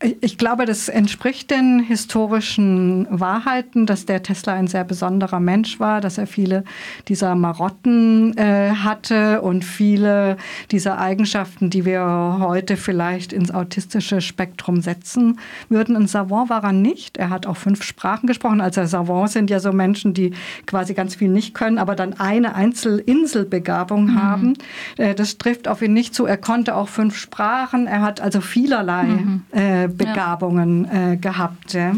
ich 0.01 0.39
glaube, 0.39 0.65
das 0.65 0.89
entspricht 0.89 1.51
den 1.51 1.81
historischen 1.81 3.09
Wahrheiten, 3.11 3.85
dass 3.85 4.07
der 4.07 4.23
Tesla 4.23 4.53
ein 4.53 4.69
sehr 4.69 4.85
besonderer 4.85 5.41
Mensch 5.41 5.81
war, 5.81 6.01
dass 6.01 6.19
er 6.19 6.29
viele 6.29 6.63
dieser 7.09 7.35
Marotten 7.35 8.37
äh, 8.39 8.71
hatte 8.71 9.43
und 9.43 9.65
viele 9.65 10.37
dieser 10.71 11.01
Eigenschaften, 11.01 11.69
die 11.69 11.85
wir 11.85 12.37
heute 12.39 12.77
vielleicht 12.77 13.33
ins 13.33 13.51
autistische 13.51 14.21
Spektrum 14.21 14.83
setzen 14.83 15.41
würden. 15.69 15.97
Ein 15.97 16.07
Savant 16.07 16.49
war 16.49 16.63
er 16.63 16.73
nicht. 16.73 17.17
Er 17.17 17.31
hat 17.31 17.47
auch 17.47 17.57
fünf 17.57 17.83
Sprachen 17.83 18.29
gesprochen. 18.29 18.61
Also 18.61 18.87
Savants 18.87 19.33
sind 19.33 19.51
ja 19.51 19.59
so 19.59 19.73
Menschen, 19.73 20.15
die 20.15 20.33
quasi 20.67 20.95
ganz 20.95 21.17
viel 21.17 21.29
nicht 21.29 21.55
können, 21.55 21.79
aber 21.79 21.97
dann 21.97 22.13
eine 22.21 22.55
Einzelinselbegabung 22.55 24.13
mhm. 24.13 24.23
haben. 24.23 24.55
Äh, 24.97 25.17
das 25.17 25.39
trifft 25.39 25.67
auf 25.67 25.83
ihn 25.83 25.93
nicht 25.93 26.15
zu. 26.15 26.25
Er 26.25 26.37
konnte 26.37 26.77
auch 26.77 26.89
fünf 26.89 27.17
Sprachen. 27.17 27.89
Er 27.89 28.03
hat 28.03 28.21
also 28.21 28.41
vielerlei 28.41 29.03
mhm. 29.03 29.43
äh, 29.51 29.88
Begabungen 29.89 30.85
ja. 30.85 31.13
äh, 31.13 31.17
gehabt. 31.17 31.73
Ja. 31.73 31.93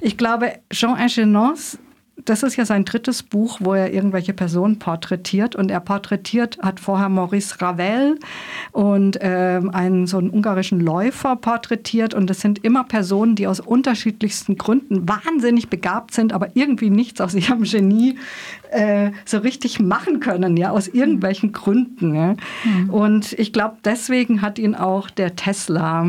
Ich 0.00 0.16
glaube, 0.16 0.52
Jean 0.70 0.98
Ingenance 0.98 1.78
das 2.24 2.42
ist 2.42 2.56
ja 2.56 2.64
sein 2.64 2.84
drittes 2.84 3.22
Buch, 3.22 3.58
wo 3.60 3.74
er 3.74 3.92
irgendwelche 3.92 4.32
Personen 4.32 4.78
porträtiert. 4.78 5.56
Und 5.56 5.70
er 5.70 5.80
porträtiert, 5.80 6.58
hat 6.62 6.80
vorher 6.80 7.08
Maurice 7.08 7.60
Ravel 7.60 8.18
und 8.72 9.20
äh, 9.20 9.60
einen 9.72 10.06
so 10.06 10.18
einen 10.18 10.30
ungarischen 10.30 10.80
Läufer 10.80 11.36
porträtiert. 11.36 12.14
Und 12.14 12.30
das 12.30 12.40
sind 12.40 12.64
immer 12.64 12.84
Personen, 12.84 13.34
die 13.34 13.46
aus 13.46 13.60
unterschiedlichsten 13.60 14.56
Gründen 14.56 15.08
wahnsinnig 15.08 15.68
begabt 15.68 16.14
sind, 16.14 16.32
aber 16.32 16.48
irgendwie 16.54 16.90
nichts 16.90 17.20
aus 17.20 17.34
ihrem 17.34 17.64
Genie 17.64 18.16
äh, 18.70 19.10
so 19.24 19.38
richtig 19.38 19.80
machen 19.80 20.20
können, 20.20 20.56
ja, 20.56 20.70
aus 20.70 20.88
irgendwelchen 20.88 21.52
Gründen. 21.52 22.14
Ja. 22.14 22.36
Mhm. 22.64 22.90
Und 22.90 23.32
ich 23.34 23.52
glaube, 23.52 23.76
deswegen 23.84 24.40
hat 24.40 24.58
ihn 24.58 24.74
auch 24.74 25.10
der 25.10 25.36
Tesla 25.36 26.06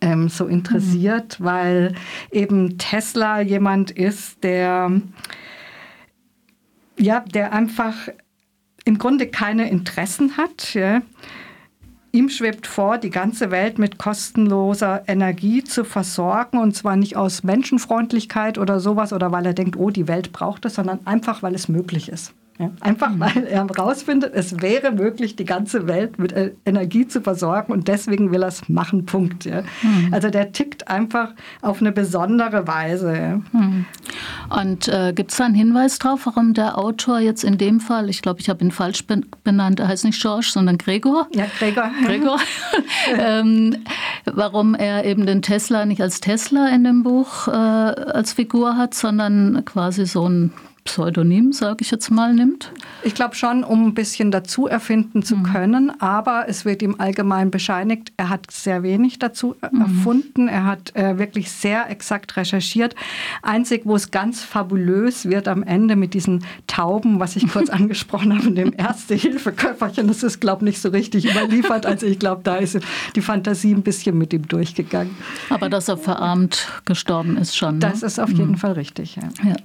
ähm, 0.00 0.28
so 0.28 0.46
interessiert, 0.46 1.40
mhm. 1.40 1.44
weil 1.44 1.94
eben 2.30 2.78
Tesla 2.78 3.40
jemand 3.40 3.90
ist, 3.90 4.42
der 4.44 4.90
ja, 6.98 7.20
der 7.20 7.52
einfach 7.52 7.94
im 8.84 8.98
Grunde 8.98 9.26
keine 9.26 9.68
Interessen 9.70 10.36
hat. 10.36 10.74
Ja. 10.74 11.02
Ihm 12.12 12.28
schwebt 12.28 12.66
vor, 12.66 12.98
die 12.98 13.10
ganze 13.10 13.50
Welt 13.50 13.78
mit 13.78 13.98
kostenloser 13.98 15.02
Energie 15.08 15.64
zu 15.64 15.84
versorgen 15.84 16.58
und 16.58 16.76
zwar 16.76 16.96
nicht 16.96 17.16
aus 17.16 17.42
Menschenfreundlichkeit 17.42 18.58
oder 18.58 18.80
sowas 18.80 19.12
oder 19.12 19.32
weil 19.32 19.46
er 19.46 19.54
denkt, 19.54 19.76
oh, 19.76 19.90
die 19.90 20.08
Welt 20.08 20.30
braucht 20.32 20.66
es, 20.66 20.74
sondern 20.74 21.06
einfach, 21.06 21.42
weil 21.42 21.54
es 21.54 21.68
möglich 21.68 22.10
ist. 22.10 22.34
Ja, 22.62 22.70
einfach 22.80 23.10
mhm. 23.10 23.20
weil 23.20 23.46
er 23.46 23.66
herausfindet, 23.66 24.32
es 24.34 24.60
wäre 24.60 24.92
möglich, 24.92 25.34
die 25.34 25.44
ganze 25.44 25.88
Welt 25.88 26.18
mit 26.18 26.32
äh, 26.32 26.52
Energie 26.64 27.08
zu 27.08 27.20
versorgen 27.20 27.72
und 27.72 27.88
deswegen 27.88 28.30
will 28.30 28.42
er 28.42 28.48
es 28.48 28.68
machen. 28.68 29.04
Punkt. 29.04 29.44
Ja. 29.44 29.62
Mhm. 29.82 30.08
Also 30.12 30.30
der 30.30 30.52
tickt 30.52 30.86
einfach 30.86 31.30
auf 31.60 31.80
eine 31.80 31.90
besondere 31.90 32.68
Weise. 32.68 33.16
Ja. 33.16 33.40
Mhm. 33.58 33.86
Und 34.48 34.86
äh, 34.86 35.12
gibt 35.12 35.32
es 35.32 35.38
da 35.38 35.46
einen 35.46 35.56
Hinweis 35.56 35.98
darauf, 35.98 36.26
warum 36.26 36.54
der 36.54 36.78
Autor 36.78 37.18
jetzt 37.18 37.42
in 37.42 37.58
dem 37.58 37.80
Fall, 37.80 38.08
ich 38.08 38.22
glaube, 38.22 38.40
ich 38.40 38.48
habe 38.48 38.64
ihn 38.64 38.70
falsch 38.70 39.04
benannt, 39.42 39.80
er 39.80 39.88
heißt 39.88 40.04
nicht 40.04 40.20
George, 40.20 40.50
sondern 40.52 40.78
Gregor? 40.78 41.26
Ja, 41.34 41.46
Gregor. 41.58 41.90
Gregor. 42.06 42.38
ähm, 43.18 43.76
warum 44.24 44.74
er 44.74 45.04
eben 45.04 45.26
den 45.26 45.42
Tesla 45.42 45.84
nicht 45.84 46.00
als 46.00 46.20
Tesla 46.20 46.68
in 46.68 46.84
dem 46.84 47.02
Buch 47.02 47.48
äh, 47.48 47.50
als 47.50 48.34
Figur 48.34 48.76
hat, 48.76 48.94
sondern 48.94 49.64
quasi 49.64 50.06
so 50.06 50.28
ein 50.28 50.52
Pseudonym, 50.84 51.52
sage 51.52 51.78
ich 51.80 51.90
jetzt 51.90 52.10
mal, 52.10 52.34
nimmt? 52.34 52.72
Ich 53.02 53.14
glaube 53.14 53.34
schon, 53.36 53.62
um 53.62 53.86
ein 53.86 53.94
bisschen 53.94 54.30
dazu 54.30 54.66
erfinden 54.66 55.22
zu 55.22 55.36
mhm. 55.36 55.42
können, 55.44 56.00
aber 56.00 56.46
es 56.48 56.64
wird 56.64 56.82
ihm 56.82 56.96
allgemein 56.98 57.50
bescheinigt, 57.50 58.12
er 58.16 58.28
hat 58.28 58.50
sehr 58.50 58.82
wenig 58.82 59.18
dazu 59.18 59.54
mhm. 59.70 59.80
erfunden, 59.80 60.48
er 60.48 60.66
hat 60.66 60.94
äh, 60.96 61.18
wirklich 61.18 61.52
sehr 61.52 61.88
exakt 61.88 62.36
recherchiert. 62.36 62.96
Einzig, 63.42 63.82
wo 63.84 63.94
es 63.94 64.10
ganz 64.10 64.42
fabulös 64.42 65.26
wird 65.26 65.46
am 65.46 65.62
Ende 65.62 65.94
mit 65.94 66.14
diesen 66.14 66.44
Tauben, 66.66 67.20
was 67.20 67.36
ich 67.36 67.48
kurz 67.48 67.70
angesprochen 67.70 68.36
habe, 68.36 68.50
dem 68.50 68.74
Erste-Hilfe-Köfferchen, 68.76 70.08
das 70.08 70.22
ist, 70.22 70.40
glaube 70.40 70.64
ich, 70.64 70.72
nicht 70.72 70.82
so 70.82 70.88
richtig 70.88 71.30
überliefert. 71.30 71.86
Also 71.86 72.06
ich 72.06 72.18
glaube, 72.18 72.42
da 72.42 72.56
ist 72.56 72.78
die 73.14 73.22
Fantasie 73.22 73.72
ein 73.72 73.82
bisschen 73.82 74.18
mit 74.18 74.32
ihm 74.32 74.48
durchgegangen. 74.48 75.16
Aber 75.48 75.68
dass 75.68 75.88
er 75.88 75.96
verarmt 75.96 76.68
gestorben 76.84 77.36
ist 77.36 77.56
schon. 77.56 77.74
Ne? 77.74 77.80
Das 77.80 78.02
ist 78.02 78.18
auf 78.18 78.30
jeden 78.30 78.52
mhm. 78.52 78.56
Fall 78.56 78.72
richtig, 78.72 79.16
ja. 79.16 79.28
ja. 79.44 79.56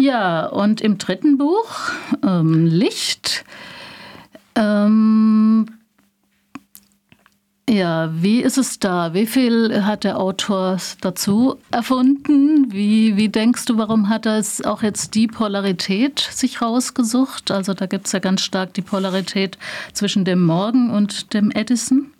Ja, 0.00 0.46
und 0.46 0.80
im 0.80 0.96
dritten 0.98 1.38
Buch, 1.38 1.90
ähm, 2.24 2.66
Licht, 2.66 3.44
ähm, 4.54 5.66
ja, 7.68 8.10
wie 8.14 8.40
ist 8.40 8.56
es 8.56 8.78
da? 8.78 9.12
Wie 9.12 9.26
viel 9.26 9.84
hat 9.84 10.04
der 10.04 10.18
Autor 10.18 10.78
dazu 11.02 11.56
erfunden? 11.70 12.72
Wie, 12.72 13.16
wie 13.16 13.28
denkst 13.28 13.66
du, 13.66 13.76
warum 13.76 14.08
hat 14.08 14.24
er 14.24 14.38
es 14.38 14.64
auch 14.64 14.82
jetzt 14.82 15.14
die 15.14 15.26
Polarität 15.26 16.18
sich 16.18 16.62
rausgesucht? 16.62 17.50
Also 17.50 17.74
da 17.74 17.84
gibt 17.84 18.06
es 18.06 18.12
ja 18.12 18.20
ganz 18.20 18.40
stark 18.40 18.72
die 18.72 18.82
Polarität 18.82 19.58
zwischen 19.92 20.24
dem 20.24 20.46
Morgen 20.46 20.90
und 20.90 21.34
dem 21.34 21.50
Edison. 21.50 22.10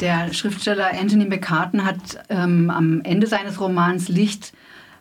Der 0.00 0.32
Schriftsteller 0.32 0.92
Anthony 0.98 1.26
McCartan 1.26 1.84
hat 1.84 1.98
ähm, 2.30 2.70
am 2.70 3.02
Ende 3.02 3.26
seines 3.26 3.60
Romans 3.60 4.08
Licht 4.08 4.54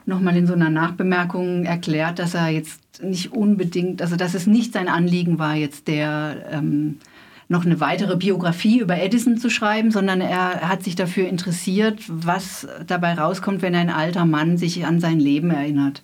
nochmal 0.08 0.38
in 0.38 0.48
so 0.48 0.54
einer 0.54 0.70
Nachbemerkung 0.70 1.66
erklärt, 1.66 2.20
dass 2.20 2.34
er 2.34 2.50
jetzt 2.50 3.04
nicht 3.04 3.34
unbedingt, 3.34 4.02
also 4.02 4.16
dass 4.16 4.34
es 4.34 4.48
nicht 4.48 4.74
sein 4.74 4.88
Anliegen 4.88 5.38
war, 5.38 5.56
jetzt 5.56 5.88
der 5.88 6.48
ähm, 6.52 6.98
noch 7.50 7.66
eine 7.66 7.80
weitere 7.80 8.16
Biografie 8.16 8.80
über 8.80 8.98
Edison 8.98 9.38
zu 9.38 9.50
schreiben, 9.50 9.92
sondern 9.92 10.22
er 10.22 10.68
hat 10.68 10.84
sich 10.84 10.96
dafür 10.96 11.28
interessiert, 11.28 12.04
was 12.08 12.68
dabei 12.86 13.14
rauskommt, 13.14 13.62
wenn 13.62 13.76
ein 13.76 13.90
alter 13.90 14.26
Mann 14.26 14.58
sich 14.58 14.86
an 14.86 15.00
sein 15.00 15.20
Leben 15.20 15.52
erinnert. 15.52 16.04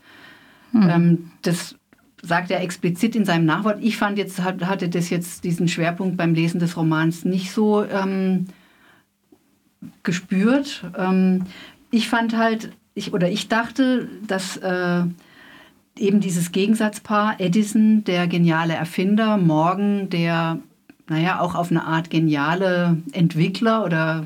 Mhm. 0.71 0.89
Ähm, 0.89 1.31
das 1.41 1.75
sagt 2.21 2.51
er 2.51 2.61
explizit 2.61 3.15
in 3.15 3.25
seinem 3.25 3.45
Nachwort. 3.45 3.79
Ich 3.81 3.97
fand 3.97 4.17
jetzt, 4.17 4.41
hatte 4.41 4.87
das 4.87 5.09
jetzt 5.09 5.43
diesen 5.43 5.67
Schwerpunkt 5.67 6.15
beim 6.15 6.33
Lesen 6.33 6.59
des 6.59 6.77
Romans 6.77 7.25
nicht 7.25 7.51
so 7.51 7.83
ähm, 7.83 8.47
gespürt. 10.03 10.85
Ähm, 10.97 11.43
ich 11.91 12.07
fand 12.09 12.37
halt, 12.37 12.71
ich, 12.95 13.13
oder 13.13 13.29
ich 13.29 13.47
dachte, 13.47 14.07
dass 14.27 14.57
äh, 14.57 15.03
eben 15.97 16.19
dieses 16.19 16.51
Gegensatzpaar 16.51 17.39
Edison, 17.39 18.03
der 18.03 18.27
geniale 18.27 18.73
Erfinder, 18.73 19.37
Morgan, 19.37 20.09
der, 20.09 20.59
naja, 21.07 21.39
auch 21.39 21.55
auf 21.55 21.71
eine 21.71 21.85
Art 21.85 22.09
geniale 22.09 22.97
Entwickler 23.11 23.83
oder, 23.83 24.25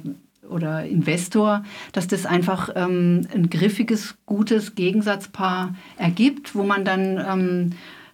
oder 0.49 0.85
Investor, 0.85 1.63
dass 1.91 2.07
das 2.07 2.25
einfach 2.25 2.69
ähm, 2.75 3.27
ein 3.33 3.49
griffiges, 3.49 4.15
gutes 4.25 4.75
Gegensatzpaar 4.75 5.75
ergibt, 5.97 6.55
wo 6.55 6.63
man 6.63 6.85
dann 6.85 7.17
ähm, 7.17 7.69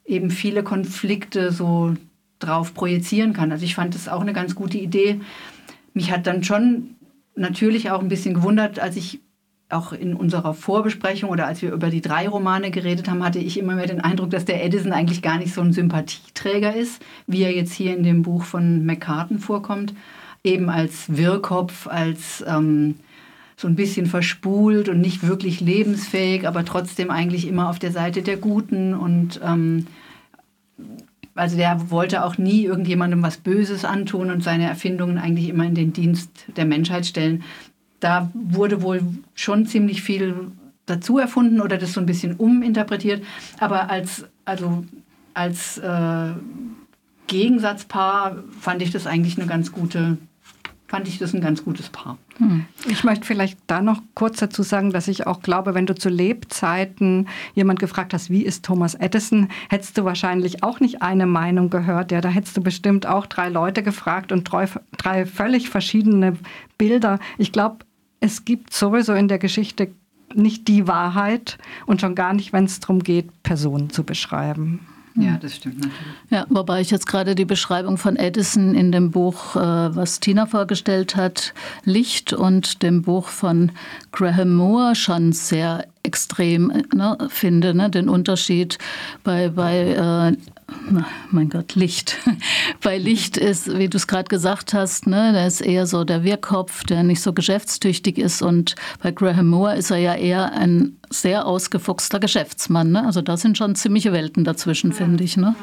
eben 0.06 0.32
viele 0.32 0.64
Konflikte 0.64 1.52
so 1.52 1.94
drauf 2.40 2.74
projizieren 2.74 3.34
kann. 3.34 3.52
Also 3.52 3.64
ich 3.66 3.76
fand 3.76 3.96
das 3.96 4.10
auch 4.10 4.22
eine 4.22 4.34
ganz 4.34 4.56
gute 4.56 4.78
Idee. 4.78 5.22
Mich 5.94 6.12
hat 6.12 6.28
dann 6.28 6.44
schon 6.44 6.96
natürlich 7.36 7.90
auch 7.90 8.02
ein 8.02 8.10
bisschen 8.10 8.34
gewundert, 8.34 8.80
als 8.80 8.96
ich 8.96 9.20
auch 9.74 9.92
in 9.92 10.14
unserer 10.16 10.54
Vorbesprechung 10.54 11.30
oder 11.30 11.48
als 11.48 11.62
wir 11.62 11.72
über 11.72 11.90
die 11.90 12.02
drei 12.02 12.28
Romane 12.28 12.72
geredet 12.72 13.10
haben, 13.10 13.24
hatte 13.24 13.40
ich 13.40 13.58
immer 13.58 13.76
mehr 13.76 13.88
den 13.88 14.02
Eindruck, 14.02 14.30
dass 14.30 14.46
der 14.46 14.64
Edison 14.64 14.92
eigentlich 14.92 15.22
gar 15.22 15.38
nicht 15.38 15.54
so 15.54 15.62
ein 15.62 15.74
Sympathieträger 15.74 16.76
ist, 16.76 17.02
wie 17.28 17.44
er 17.44 17.56
jetzt 17.56 17.74
hier 17.74 17.96
in 17.96 18.04
dem 18.04 18.22
Buch 18.22 18.44
von 18.44 18.86
McCartan 18.86 19.40
vorkommt. 19.40 19.94
Eben 20.44 20.70
als 20.70 21.16
Wirrkopf, 21.16 21.88
als 21.88 22.44
ähm, 22.48 22.96
so 23.56 23.68
ein 23.68 23.76
bisschen 23.76 24.06
verspult 24.06 24.90
und 24.90 25.00
nicht 25.00 25.26
wirklich 25.26 25.62
lebensfähig, 25.62 26.48
aber 26.48 26.66
trotzdem 26.66 27.10
eigentlich 27.10 27.48
immer 27.48 27.70
auf 27.70 27.80
der 27.80 27.92
Seite 27.92 28.22
der 28.22 28.38
Guten 28.38 28.94
und 28.94 29.40
ähm, 29.44 29.88
also 31.36 31.58
der 31.58 31.90
wollte 31.90 32.24
auch 32.24 32.38
nie 32.38 32.64
irgendjemandem 32.64 33.24
was 33.24 33.38
Böses 33.38 33.86
antun 33.86 34.30
und 34.30 34.44
seine 34.44 34.68
Erfindungen 34.68 35.18
eigentlich 35.18 35.50
immer 35.50 35.66
in 35.66 35.76
den 35.76 35.94
Dienst 35.94 36.30
der 36.56 36.66
Menschheit 36.66 37.06
stellen 37.06 37.44
da 38.04 38.30
wurde 38.34 38.82
wohl 38.82 39.02
schon 39.34 39.66
ziemlich 39.66 40.04
viel 40.04 40.52
dazu 40.86 41.18
erfunden 41.18 41.62
oder 41.62 41.78
das 41.78 41.94
so 41.94 42.02
ein 42.02 42.06
bisschen 42.06 42.36
uminterpretiert. 42.36 43.24
Aber 43.60 43.90
als, 43.90 44.26
also 44.44 44.84
als 45.34 45.78
äh, 45.78 46.34
Gegensatzpaar 47.28 48.44
fand 48.60 48.82
ich 48.82 48.92
das 48.92 49.08
eigentlich 49.08 49.38
eine 49.38 49.48
ganz 49.48 49.72
gute, 49.72 50.18
fand 50.88 51.08
ich 51.08 51.18
das 51.18 51.34
ein 51.34 51.40
ganz 51.40 51.64
gutes 51.64 51.90
Paar. 51.90 52.18
Hm. 52.38 52.66
Ich 52.90 53.06
möchte 53.06 53.26
vielleicht 53.26 53.58
da 53.68 53.82
noch 53.82 54.02
kurz 54.14 54.40
dazu 54.40 54.62
sagen, 54.64 54.92
dass 54.92 55.08
ich 55.08 55.26
auch 55.26 55.42
glaube, 55.42 55.74
wenn 55.74 55.86
du 55.86 55.96
zu 55.96 56.10
Lebzeiten 56.10 57.30
jemand 57.56 57.80
gefragt 57.80 58.14
hast, 58.14 58.30
wie 58.30 58.44
ist 58.44 58.66
Thomas 58.66 58.96
Edison, 58.96 59.48
hättest 59.70 59.98
du 59.98 60.04
wahrscheinlich 60.04 60.64
auch 60.64 60.82
nicht 60.82 61.02
eine 61.02 61.26
Meinung 61.26 61.70
gehört. 61.70 62.12
Ja, 62.12 62.20
da 62.20 62.28
hättest 62.28 62.58
du 62.58 62.62
bestimmt 62.62 63.06
auch 63.06 63.26
drei 63.26 63.48
Leute 63.48 63.82
gefragt 63.82 64.34
und 64.34 64.44
drei, 64.44 64.68
drei 64.98 65.26
völlig 65.26 65.70
verschiedene 65.70 66.36
Bilder. 66.78 67.20
Ich 67.38 67.54
glaube, 67.54 67.78
es 68.24 68.46
gibt 68.46 68.74
sowieso 68.74 69.14
in 69.14 69.28
der 69.28 69.38
Geschichte 69.38 69.90
nicht 70.34 70.70
die 70.70 70.88
Wahrheit 70.88 71.58
und 71.86 72.00
schon 72.00 72.16
gar 72.16 72.34
nicht, 72.34 72.54
wenn 72.54 72.64
es 72.64 72.80
darum 72.80 73.04
geht, 73.04 73.44
Personen 73.44 73.90
zu 73.90 74.06
beschreiben. 74.06 74.80
Ja, 75.16 75.38
das 75.38 75.58
stimmt 75.58 75.76
natürlich. 75.76 76.16
Ja, 76.30 76.46
wobei 76.50 76.80
ich 76.80 76.90
jetzt 76.90 77.06
gerade 77.06 77.36
die 77.36 77.46
Beschreibung 77.46 77.98
von 77.98 78.16
Edison 78.16 78.74
in 78.74 78.92
dem 78.94 79.12
Buch, 79.12 79.58
äh, 79.58 79.60
was 79.60 80.22
Tina 80.22 80.46
vorgestellt 80.46 81.18
hat, 81.18 81.54
Licht 81.84 82.32
und 82.32 82.82
dem 82.82 83.02
Buch 83.04 83.28
von 83.28 83.74
Graham 84.12 84.56
Moore 84.56 84.96
schon 84.96 85.34
sehr 85.34 85.86
extrem 86.14 86.72
ne, 86.94 87.18
finde, 87.30 87.74
ne, 87.74 87.90
den 87.90 88.08
Unterschied 88.08 88.78
bei, 89.24 89.50
bei 89.50 90.30
äh, 90.30 90.38
mein 91.32 91.50
Gott, 91.50 91.74
Licht. 91.74 92.18
Bei 92.82 92.98
Licht 92.98 93.38
ist, 93.38 93.78
wie 93.78 93.90
du 93.90 93.98
es 93.98 94.08
gerade 94.08 94.28
gesagt 94.28 94.74
hast, 94.74 95.08
ne, 95.08 95.32
der 95.34 95.48
ist 95.48 95.62
eher 95.62 95.88
so 95.88 96.04
der 96.04 96.24
Wirrkopf, 96.24 96.84
der 96.84 97.04
nicht 97.04 97.22
so 97.22 97.34
geschäftstüchtig 97.34 98.18
ist. 98.18 98.42
Und 98.42 98.76
bei 99.02 99.12
Graham 99.12 99.48
Moore 99.48 99.76
ist 99.76 99.92
er 99.92 99.98
ja 99.98 100.16
eher 100.16 100.54
ein 100.54 100.98
sehr 101.10 101.46
ausgefuchster 101.46 102.20
Geschäftsmann. 102.20 102.92
Ne? 102.92 103.06
Also 103.06 103.22
da 103.22 103.38
sind 103.38 103.58
schon 103.58 103.76
ziemliche 103.76 104.14
Welten 104.14 104.44
dazwischen, 104.44 104.94
finde 104.94 105.24
ich. 105.24 105.38
Ne? 105.38 105.56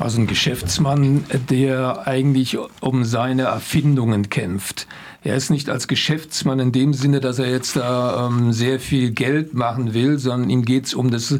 Also 0.00 0.18
ein 0.18 0.26
Geschäftsmann, 0.26 1.26
der 1.50 2.06
eigentlich 2.06 2.56
um 2.80 3.04
seine 3.04 3.42
Erfindungen 3.42 4.30
kämpft. 4.30 4.86
Er 5.22 5.36
ist 5.36 5.50
nicht 5.50 5.68
als 5.68 5.88
Geschäftsmann 5.88 6.58
in 6.58 6.72
dem 6.72 6.94
Sinne, 6.94 7.20
dass 7.20 7.38
er 7.38 7.50
jetzt 7.50 7.76
da 7.76 8.26
ähm, 8.26 8.54
sehr 8.54 8.80
viel 8.80 9.10
Geld 9.10 9.52
machen 9.52 9.92
will, 9.92 10.18
sondern 10.18 10.48
ihm 10.48 10.64
geht 10.64 10.86
es 10.86 10.94
um 10.94 11.10
das 11.10 11.38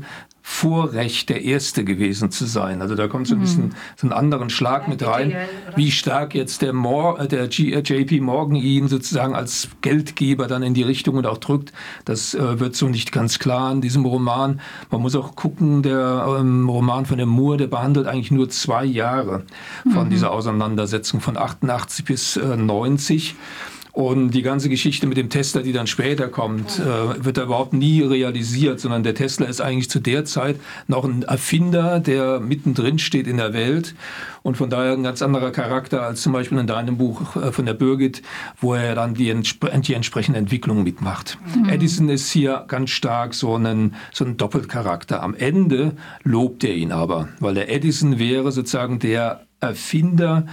Vorrecht, 0.52 1.28
der 1.28 1.42
Erste 1.42 1.84
gewesen 1.84 2.32
zu 2.32 2.44
sein. 2.44 2.82
Also 2.82 2.96
da 2.96 3.06
kommt 3.06 3.28
so 3.28 3.34
ein 3.36 3.40
bisschen 3.40 3.66
mhm. 3.66 3.74
so 3.96 4.08
einen 4.08 4.12
anderen 4.12 4.50
Schlag 4.50 4.88
mit 4.88 5.06
rein, 5.06 5.32
wie 5.76 5.92
stark 5.92 6.34
jetzt 6.34 6.60
der, 6.60 6.72
Mor 6.72 7.20
äh, 7.20 7.28
der 7.28 7.46
JP 7.46 8.16
äh, 8.16 8.20
Morgan 8.20 8.56
ihn 8.56 8.88
sozusagen 8.88 9.34
als 9.34 9.68
Geldgeber 9.80 10.48
dann 10.48 10.62
in 10.64 10.74
die 10.74 10.82
Richtung 10.82 11.14
und 11.16 11.26
auch 11.26 11.38
drückt. 11.38 11.72
Das 12.04 12.34
äh, 12.34 12.58
wird 12.58 12.74
so 12.74 12.88
nicht 12.88 13.12
ganz 13.12 13.38
klar 13.38 13.70
in 13.72 13.80
diesem 13.80 14.04
Roman. 14.04 14.60
Man 14.90 15.00
muss 15.00 15.14
auch 15.14 15.36
gucken, 15.36 15.82
der 15.82 16.36
ähm, 16.40 16.68
Roman 16.68 17.06
von 17.06 17.16
dem 17.16 17.28
Moore, 17.28 17.56
der 17.56 17.68
behandelt 17.68 18.08
eigentlich 18.08 18.32
nur 18.32 18.50
zwei 18.50 18.84
Jahre 18.84 19.44
von 19.94 20.06
mhm. 20.06 20.10
dieser 20.10 20.32
Auseinandersetzung 20.32 21.20
von 21.20 21.38
88 21.38 22.04
bis 22.04 22.36
äh, 22.36 22.56
90. 22.56 23.36
Und 24.00 24.30
die 24.30 24.40
ganze 24.40 24.70
Geschichte 24.70 25.06
mit 25.06 25.18
dem 25.18 25.28
Tesla, 25.28 25.60
die 25.60 25.72
dann 25.72 25.86
später 25.86 26.28
kommt, 26.28 26.78
äh, 26.78 27.22
wird 27.22 27.36
da 27.36 27.42
überhaupt 27.42 27.74
nie 27.74 28.00
realisiert, 28.00 28.80
sondern 28.80 29.02
der 29.02 29.14
Tesla 29.14 29.44
ist 29.44 29.60
eigentlich 29.60 29.90
zu 29.90 30.00
der 30.00 30.24
Zeit 30.24 30.56
noch 30.86 31.04
ein 31.04 31.22
Erfinder, 31.22 32.00
der 32.00 32.40
mittendrin 32.40 32.98
steht 32.98 33.26
in 33.26 33.36
der 33.36 33.52
Welt 33.52 33.94
und 34.42 34.56
von 34.56 34.70
daher 34.70 34.94
ein 34.94 35.02
ganz 35.02 35.20
anderer 35.20 35.50
Charakter 35.50 36.00
als 36.00 36.22
zum 36.22 36.32
Beispiel 36.32 36.56
in 36.56 36.66
deinem 36.66 36.96
Buch 36.96 37.36
äh, 37.36 37.52
von 37.52 37.66
der 37.66 37.74
Birgit, 37.74 38.22
wo 38.58 38.72
er 38.72 38.94
dann 38.94 39.12
die, 39.12 39.34
die 39.34 39.94
entsprechende 39.94 40.38
Entwicklung 40.38 40.82
mitmacht. 40.82 41.36
Mhm. 41.54 41.68
Edison 41.68 42.08
ist 42.08 42.30
hier 42.30 42.64
ganz 42.68 42.88
stark 42.88 43.34
so 43.34 43.54
ein, 43.56 43.94
so 44.14 44.24
ein 44.24 44.38
Doppelcharakter. 44.38 45.22
Am 45.22 45.34
Ende 45.34 45.92
lobt 46.22 46.64
er 46.64 46.74
ihn 46.74 46.90
aber, 46.90 47.28
weil 47.38 47.52
der 47.52 47.70
Edison 47.70 48.18
wäre 48.18 48.50
sozusagen 48.50 48.98
der 48.98 49.42
Erfinder 49.60 50.46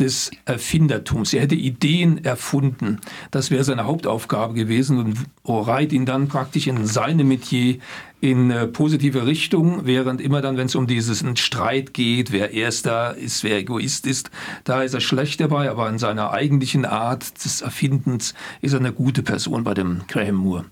des 0.00 0.30
Erfindertums. 0.44 1.32
Er 1.32 1.42
hätte 1.42 1.54
Ideen 1.54 2.24
erfunden. 2.24 3.00
Das 3.30 3.50
wäre 3.50 3.64
seine 3.64 3.84
Hauptaufgabe 3.84 4.54
gewesen 4.54 4.98
und 4.98 5.18
reiht 5.44 5.92
ihn 5.92 6.06
dann 6.06 6.28
praktisch 6.28 6.66
in 6.66 6.86
seinem 6.86 7.28
Metier 7.28 7.76
in 8.20 8.50
äh, 8.50 8.66
positive 8.66 9.26
Richtung, 9.26 9.86
während 9.86 10.20
immer 10.20 10.42
dann, 10.42 10.56
wenn 10.56 10.66
es 10.66 10.74
um 10.74 10.86
diesen 10.86 11.36
Streit 11.36 11.94
geht, 11.94 12.32
wer 12.32 12.52
Erster 12.52 13.16
ist, 13.16 13.44
wer 13.44 13.58
Egoist 13.58 14.06
ist, 14.06 14.30
da 14.64 14.82
ist 14.82 14.94
er 14.94 15.00
schlecht 15.00 15.40
dabei, 15.40 15.70
aber 15.70 15.88
in 15.88 15.98
seiner 15.98 16.30
eigentlichen 16.30 16.84
Art 16.84 17.44
des 17.44 17.62
Erfindens 17.62 18.34
ist 18.60 18.74
er 18.74 18.80
eine 18.80 18.92
gute 18.92 19.22
Person 19.22 19.64
bei 19.64 19.72
dem 19.72 20.02
Graham 20.08 20.34
Moore. 20.36 20.64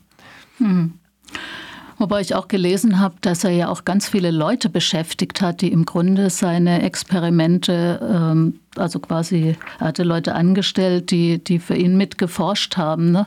Hm. 0.59 0.95
Wobei 1.99 2.21
ich 2.21 2.35
auch 2.37 2.47
gelesen 2.47 3.01
habe, 3.01 3.17
dass 3.23 3.43
er 3.43 3.51
ja 3.51 3.69
auch 3.69 3.85
ganz 3.85 4.09
viele 4.09 4.31
Leute 4.31 4.69
beschäftigt 4.69 5.41
hat, 5.41 5.63
die 5.63 5.73
im 5.73 5.85
Grunde 5.85 6.31
seine 6.31 6.83
Experimente, 6.83 8.01
ähm, 8.01 8.61
also 8.79 8.99
quasi, 8.99 9.57
er 9.79 9.87
hatte 9.87 10.03
Leute 10.03 10.35
angestellt, 10.35 11.11
die, 11.11 11.43
die 11.43 11.59
für 11.59 11.77
ihn 11.77 11.97
mitgeforscht 11.97 12.77
haben. 12.77 13.13
Ne? 13.13 13.27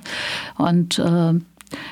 Und 0.57 0.99
äh, 0.99 1.33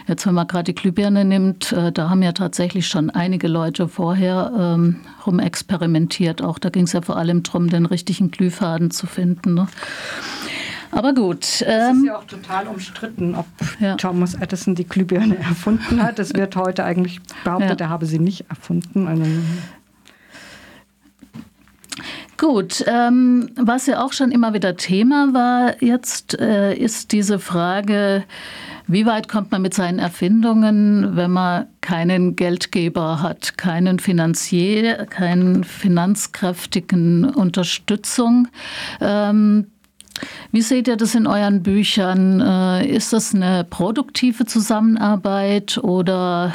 Jetzt, 0.07 0.25
wenn 0.25 0.33
man 0.33 0.47
gerade 0.47 0.65
die 0.65 0.75
Glühbirne 0.75 1.23
nimmt, 1.25 1.71
äh, 1.71 1.91
da 1.91 2.09
haben 2.09 2.21
ja 2.21 2.31
tatsächlich 2.31 2.87
schon 2.87 3.09
einige 3.09 3.47
Leute 3.47 3.87
vorher 3.87 4.51
ähm, 4.57 4.97
rumexperimentiert. 5.25 6.41
Auch 6.41 6.59
da 6.59 6.69
ging 6.69 6.83
es 6.83 6.93
ja 6.93 7.01
vor 7.01 7.17
allem 7.17 7.43
darum, 7.43 7.69
den 7.69 7.85
richtigen 7.85 8.31
Glühfaden 8.31 8.91
zu 8.91 9.07
finden. 9.07 9.53
Ne? 9.53 9.67
Aber 10.91 11.13
gut. 11.13 11.43
Es 11.43 11.61
ähm, 11.61 11.97
ist 11.97 12.05
ja 12.05 12.17
auch 12.17 12.25
total 12.25 12.67
umstritten, 12.67 13.35
ob 13.35 13.45
ja. 13.79 13.95
Thomas 13.95 14.33
Edison 14.33 14.75
die 14.75 14.87
Glühbirne 14.87 15.37
erfunden 15.39 16.01
hat. 16.01 16.19
Es 16.19 16.33
wird 16.33 16.55
heute 16.55 16.83
eigentlich 16.83 17.21
behauptet, 17.43 17.79
ja. 17.79 17.85
er 17.85 17.89
habe 17.89 18.05
sie 18.05 18.19
nicht 18.19 18.49
erfunden. 18.49 19.07
Also 19.07 19.23
Gut, 22.39 22.85
ähm, 22.87 23.49
was 23.57 23.85
ja 23.85 24.01
auch 24.01 24.13
schon 24.13 24.31
immer 24.31 24.53
wieder 24.53 24.77
Thema 24.77 25.33
war 25.33 25.83
jetzt, 25.83 26.39
äh, 26.39 26.73
ist 26.73 27.11
diese 27.11 27.37
Frage, 27.37 28.23
wie 28.87 29.05
weit 29.05 29.27
kommt 29.27 29.51
man 29.51 29.61
mit 29.61 29.73
seinen 29.73 29.99
Erfindungen, 29.99 31.17
wenn 31.17 31.31
man 31.31 31.65
keinen 31.81 32.37
Geldgeber 32.37 33.21
hat, 33.21 33.57
keinen 33.57 33.99
Finanzier, 33.99 35.05
keinen 35.07 35.65
finanzkräftigen 35.65 37.25
Unterstützung? 37.25 38.47
Ähm, 39.01 39.67
wie 40.51 40.61
seht 40.61 40.87
ihr 40.87 40.97
das 40.97 41.15
in 41.15 41.27
euren 41.27 41.63
Büchern? 41.63 42.41
Äh, 42.41 42.87
ist 42.87 43.13
das 43.13 43.33
eine 43.33 43.63
produktive 43.63 44.45
Zusammenarbeit 44.45 45.77
oder 45.77 46.53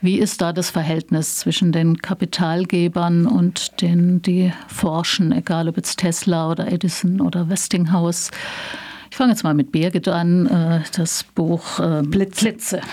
wie 0.00 0.18
ist 0.18 0.40
da 0.40 0.52
das 0.52 0.70
Verhältnis 0.70 1.36
zwischen 1.36 1.72
den 1.72 1.98
Kapitalgebern 1.98 3.26
und 3.26 3.80
denen, 3.80 4.22
die 4.22 4.52
forschen, 4.68 5.32
egal 5.32 5.68
ob 5.68 5.76
jetzt 5.76 5.98
Tesla 5.98 6.50
oder 6.50 6.70
Edison 6.70 7.20
oder 7.20 7.48
Westinghouse? 7.48 8.30
Ich 9.12 9.18
fange 9.18 9.32
jetzt 9.32 9.44
mal 9.44 9.52
mit 9.52 9.72
Birgit 9.72 10.08
an, 10.08 10.46
äh, 10.46 10.80
das 10.96 11.22
Buch 11.22 11.78
äh, 11.80 12.02
Blitze. 12.02 12.80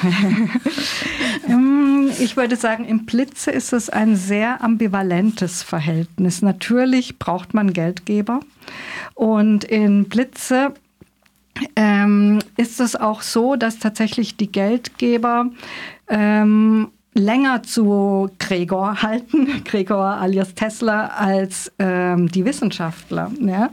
Ähm, 1.47 2.11
ich 2.19 2.37
würde 2.37 2.55
sagen, 2.55 2.85
im 2.85 3.05
Blitze 3.05 3.49
ist 3.49 3.73
es 3.73 3.89
ein 3.89 4.15
sehr 4.15 4.63
ambivalentes 4.63 5.63
Verhältnis. 5.63 6.41
Natürlich 6.41 7.17
braucht 7.17 7.53
man 7.53 7.73
Geldgeber. 7.73 8.41
Und 9.19 9.65
in 9.65 10.05
Blitze 10.05 10.73
ähm, 11.75 12.39
ist 12.55 12.79
es 12.79 12.95
auch 12.95 13.21
so, 13.21 13.57
dass 13.57 13.77
tatsächlich 13.77 14.37
die 14.37 14.49
Geldgeber 14.49 15.49
ähm, 16.07 16.87
länger 17.13 17.63
zu 17.63 18.29
Gregor 18.39 19.01
halten, 19.01 19.63
Gregor 19.65 20.05
alias 20.05 20.53
Tesla, 20.53 21.07
als 21.07 21.71
ähm, 21.79 22.29
die 22.29 22.45
Wissenschaftler. 22.45 23.31
Ja? 23.39 23.71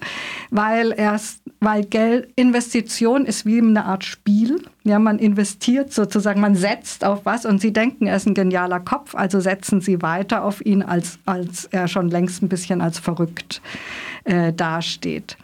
Weil, 0.51 0.95
erst, 0.97 1.43
weil 1.61 1.85
Geld, 1.85 2.31
Investition 2.37 3.27
ist 3.27 3.47
wie 3.47 3.59
eine 3.59 3.85
Art 3.85 4.05
Spiel. 4.05 4.63
Ja, 4.85 4.99
man 4.99 5.19
investiert 5.19 5.93
sozusagen, 5.93 6.41
man 6.41 6.55
setzt 6.55 7.05
auf 7.05 7.25
was 7.25 7.45
und 7.45 7.61
sie 7.61 7.73
denken, 7.73 8.07
er 8.07 8.17
ist 8.17 8.27
ein 8.27 8.35
genialer 8.35 8.81
Kopf, 8.81 9.15
also 9.15 9.41
setzen 9.41 9.81
sie 9.81 10.01
weiter 10.01 10.45
auf 10.45 10.65
ihn, 10.65 10.83
als, 10.83 11.19
als 11.27 11.67
er 11.67 11.89
schon 11.89 12.09
längst 12.09 12.43
ein 12.43 12.49
bisschen 12.49 12.81
als 12.81 12.99
verrückt 12.99 13.61
äh, 14.25 14.53
dasteht. 14.53 15.37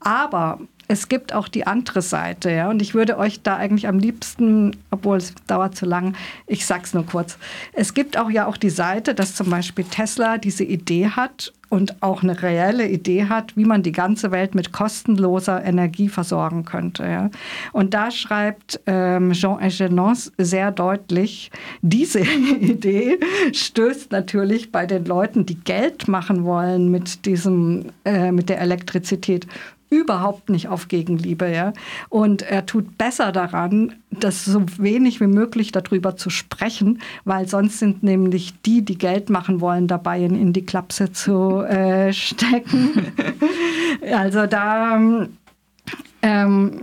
Aber 0.00 0.60
es 0.88 1.08
gibt 1.08 1.34
auch 1.34 1.48
die 1.48 1.66
andere 1.66 2.00
Seite, 2.00 2.50
ja. 2.50 2.70
Und 2.70 2.80
ich 2.80 2.94
würde 2.94 3.18
euch 3.18 3.42
da 3.42 3.56
eigentlich 3.56 3.86
am 3.86 3.98
liebsten, 3.98 4.76
obwohl 4.90 5.18
es 5.18 5.34
dauert 5.46 5.76
zu 5.76 5.84
lang, 5.84 6.16
ich 6.46 6.64
sag's 6.66 6.94
nur 6.94 7.04
kurz. 7.04 7.38
Es 7.74 7.92
gibt 7.92 8.16
auch 8.16 8.30
ja 8.30 8.46
auch 8.46 8.56
die 8.56 8.70
Seite, 8.70 9.14
dass 9.14 9.34
zum 9.34 9.50
Beispiel 9.50 9.84
Tesla 9.84 10.38
diese 10.38 10.64
Idee 10.64 11.10
hat 11.10 11.52
und 11.68 12.02
auch 12.02 12.22
eine 12.22 12.42
reelle 12.42 12.88
Idee 12.88 13.26
hat, 13.26 13.56
wie 13.56 13.66
man 13.66 13.82
die 13.82 13.92
ganze 13.92 14.30
Welt 14.30 14.54
mit 14.54 14.72
kostenloser 14.72 15.62
Energie 15.62 16.08
versorgen 16.08 16.64
könnte. 16.64 17.04
Ja. 17.04 17.30
Und 17.72 17.92
da 17.92 18.10
schreibt 18.10 18.80
ähm, 18.86 19.32
Jean 19.32 19.60
Egenons 19.60 20.32
sehr 20.38 20.70
deutlich, 20.70 21.50
diese 21.82 22.20
Idee 22.60 23.18
stößt 23.52 24.10
natürlich 24.12 24.72
bei 24.72 24.86
den 24.86 25.04
Leuten, 25.04 25.44
die 25.44 25.60
Geld 25.60 26.08
machen 26.08 26.44
wollen 26.44 26.90
mit 26.90 27.26
diesem, 27.26 27.86
äh, 28.06 28.32
mit 28.32 28.48
der 28.48 28.60
Elektrizität 28.60 29.46
überhaupt 29.90 30.50
nicht 30.50 30.68
auf 30.68 30.88
Gegenliebe. 30.88 31.50
Ja? 31.50 31.72
Und 32.08 32.42
er 32.42 32.66
tut 32.66 32.98
besser 32.98 33.32
daran, 33.32 33.94
das 34.10 34.44
so 34.44 34.64
wenig 34.78 35.20
wie 35.20 35.26
möglich 35.26 35.72
darüber 35.72 36.16
zu 36.16 36.30
sprechen, 36.30 37.00
weil 37.24 37.48
sonst 37.48 37.78
sind 37.78 38.02
nämlich 38.02 38.60
die, 38.62 38.82
die 38.82 38.98
Geld 38.98 39.30
machen 39.30 39.60
wollen, 39.60 39.86
dabei 39.86 40.20
ihn 40.20 40.34
in 40.34 40.52
die 40.52 40.64
Klapse 40.64 41.12
zu 41.12 41.60
äh, 41.62 42.12
stecken. 42.12 43.12
also 44.14 44.46
da, 44.46 45.00
ähm, 46.22 46.80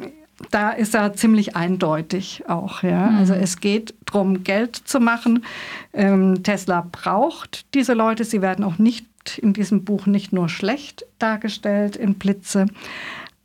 da 0.51 0.71
ist 0.71 0.95
er 0.95 1.13
ziemlich 1.13 1.55
eindeutig 1.55 2.43
auch. 2.47 2.83
Ja? 2.83 3.11
Mhm. 3.11 3.17
Also 3.17 3.33
es 3.33 3.59
geht 3.59 3.93
darum, 4.05 4.43
Geld 4.43 4.75
zu 4.75 4.99
machen. 4.99 5.45
Ähm, 5.93 6.43
Tesla 6.43 6.87
braucht 6.91 7.65
diese 7.73 7.93
Leute. 7.93 8.23
Sie 8.23 8.41
werden 8.41 8.65
auch 8.65 8.77
nicht 8.77 9.05
in 9.37 9.53
diesem 9.53 9.83
Buch 9.83 10.05
nicht 10.05 10.33
nur 10.33 10.49
schlecht 10.49 11.05
dargestellt 11.19 11.95
in 11.95 12.15
Blitze, 12.15 12.67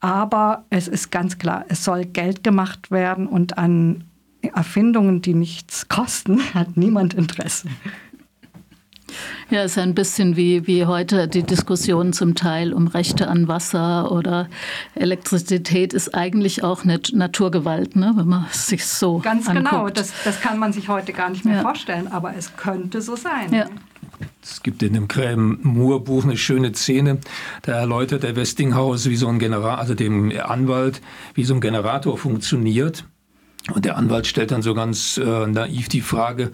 aber 0.01 0.65
es 0.71 0.89
ist 0.89 1.11
ganz 1.11 1.39
klar, 1.39 1.65
es 1.69 1.85
soll 1.85 2.07
Geld 2.07 2.43
gemacht 2.43 2.91
werden 2.91 3.27
und 3.27 3.59
an 3.59 4.05
Erfindungen, 4.43 5.21
die 5.21 5.35
nichts 5.35 5.89
kosten, 5.89 6.41
hat 6.55 6.77
niemand 6.77 7.15
Interesse. 7.15 7.69
Ja, 9.51 9.65
es 9.65 9.73
ist 9.73 9.79
ein 9.79 9.95
bisschen 9.95 10.37
wie, 10.37 10.69
wie 10.69 10.87
heute 10.87 11.27
die 11.27 11.43
Diskussion 11.43 12.13
zum 12.13 12.37
Teil 12.37 12.73
um 12.73 12.87
Rechte 12.87 13.27
an 13.27 13.49
Wasser 13.49 14.13
oder 14.13 14.49
Elektrizität 14.95 15.93
ist 15.93 16.15
eigentlich 16.15 16.63
auch 16.63 16.85
eine 16.85 17.01
Naturgewalt, 17.13 17.97
ne, 17.97 18.13
wenn 18.15 18.29
man 18.29 18.47
sich 18.53 18.87
so 18.87 19.19
Ganz 19.19 19.47
genau, 19.47 19.59
anguckt. 19.59 19.75
genau, 19.75 19.89
das, 19.91 20.13
das 20.25 20.41
kann 20.41 20.59
man 20.59 20.73
sich 20.73 20.89
heute 20.89 21.13
gar 21.13 21.31
nicht 21.31 21.45
mehr 21.45 21.57
ja. 21.57 21.63
vorstellen, 21.63 22.07
aber 22.07 22.37
es 22.37 22.57
könnte 22.57 23.03
so 23.03 23.17
sein. 23.17 23.53
Ja. 23.53 23.67
Es 24.43 24.63
gibt 24.63 24.83
in 24.83 24.95
dem 24.95 25.09
Graham 25.09 25.59
Moore 25.63 26.01
Buch 26.01 26.25
eine 26.25 26.37
schöne 26.37 26.73
Szene. 26.73 27.19
Da 27.63 27.73
erläutert 27.73 28.23
der 28.23 28.37
Westinghouse, 28.37 29.09
wie 29.09 29.17
so 29.17 29.29
ein 29.29 29.39
Generator, 29.39 29.79
also 29.79 29.95
dem 29.95 30.33
Anwalt, 30.39 31.01
wie 31.35 31.45
so 31.45 31.55
ein 31.55 31.61
Generator 31.61 32.19
funktioniert. 32.19 33.05
Und 33.73 33.85
der 33.85 33.97
Anwalt 33.97 34.27
stellt 34.27 34.51
dann 34.51 34.63
so 34.63 34.75
ganz 34.75 35.19
äh, 35.19 35.47
naiv 35.47 35.89
die 35.89 36.01
Frage, 36.01 36.53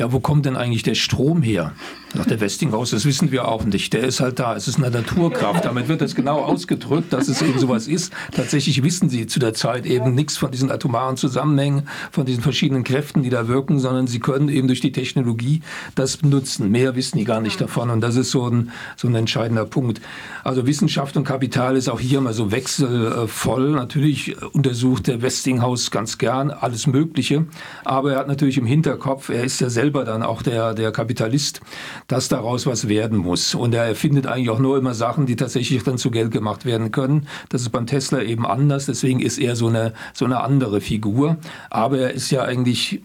ja, 0.00 0.12
wo 0.12 0.18
kommt 0.18 0.46
denn 0.46 0.56
eigentlich 0.56 0.82
der 0.82 0.94
Strom 0.94 1.42
her? 1.42 1.74
Sagt 2.14 2.30
der 2.30 2.40
Westinghouse, 2.40 2.90
das 2.90 3.04
wissen 3.04 3.30
wir 3.32 3.46
auch 3.46 3.64
nicht. 3.64 3.92
Der 3.92 4.02
ist 4.02 4.18
halt 4.20 4.38
da. 4.38 4.56
Es 4.56 4.66
ist 4.66 4.78
eine 4.78 4.90
Naturkraft. 4.90 5.66
Damit 5.66 5.88
wird 5.88 6.00
das 6.00 6.14
genau 6.14 6.38
ausgedrückt, 6.40 7.12
dass 7.12 7.28
es 7.28 7.42
eben 7.42 7.58
sowas 7.58 7.86
ist. 7.86 8.12
Tatsächlich 8.34 8.82
wissen 8.82 9.10
sie 9.10 9.26
zu 9.26 9.38
der 9.38 9.52
Zeit 9.52 9.84
eben 9.84 10.14
nichts 10.14 10.38
von 10.38 10.50
diesen 10.50 10.72
atomaren 10.72 11.18
Zusammenhängen, 11.18 11.86
von 12.10 12.24
diesen 12.24 12.42
verschiedenen 12.42 12.82
Kräften, 12.82 13.22
die 13.22 13.28
da 13.28 13.46
wirken, 13.46 13.78
sondern 13.78 14.06
sie 14.06 14.20
können 14.20 14.48
eben 14.48 14.68
durch 14.68 14.80
die 14.80 14.90
Technologie 14.90 15.60
das 15.94 16.16
benutzen. 16.16 16.70
Mehr 16.70 16.96
wissen 16.96 17.18
die 17.18 17.24
gar 17.24 17.42
nicht 17.42 17.60
davon. 17.60 17.90
Und 17.90 18.00
das 18.00 18.16
ist 18.16 18.30
so 18.30 18.48
ein, 18.48 18.70
so 18.96 19.06
ein 19.06 19.14
entscheidender 19.14 19.66
Punkt. 19.66 20.00
Also 20.44 20.66
Wissenschaft 20.66 21.18
und 21.18 21.24
Kapital 21.24 21.76
ist 21.76 21.90
auch 21.90 22.00
hier 22.00 22.22
mal 22.22 22.32
so 22.32 22.50
wechselvoll. 22.50 23.72
Natürlich 23.72 24.34
untersucht 24.54 25.08
der 25.08 25.20
Westinghouse 25.20 25.90
ganz 25.90 26.16
gern 26.16 26.50
alles 26.50 26.86
Mögliche. 26.86 27.44
Aber 27.84 28.14
er 28.14 28.20
hat 28.20 28.28
natürlich 28.28 28.56
im 28.56 28.66
Hinterkopf, 28.66 29.28
er 29.28 29.44
ist 29.44 29.60
ja 29.60 29.68
selber 29.68 29.89
dann 29.90 30.22
auch 30.22 30.42
der, 30.42 30.74
der 30.74 30.92
Kapitalist 30.92 31.60
dass 32.06 32.28
daraus 32.28 32.66
was 32.66 32.88
werden 32.88 33.18
muss. 33.18 33.54
Und 33.54 33.74
er 33.74 33.84
erfindet 33.84 34.26
eigentlich 34.26 34.50
auch 34.50 34.58
nur 34.58 34.78
immer 34.78 34.94
Sachen, 34.94 35.26
die 35.26 35.36
tatsächlich 35.36 35.82
dann 35.84 35.98
zu 35.98 36.10
Geld 36.10 36.30
gemacht 36.30 36.64
werden 36.64 36.90
können. 36.90 37.26
Das 37.48 37.62
ist 37.62 37.70
beim 37.70 37.86
Tesla 37.86 38.20
eben 38.22 38.46
anders. 38.46 38.86
Deswegen 38.86 39.20
ist 39.20 39.38
er 39.38 39.56
so 39.56 39.68
eine, 39.68 39.92
so 40.12 40.24
eine 40.24 40.40
andere 40.40 40.80
Figur. 40.80 41.36
Aber 41.70 41.98
er 41.98 42.12
ist 42.12 42.30
ja 42.30 42.42
eigentlich 42.42 43.02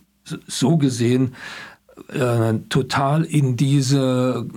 so 0.47 0.77
gesehen 0.77 1.35
äh, 2.09 2.53
total 2.69 3.23
in 3.23 3.55
diese 3.55 4.47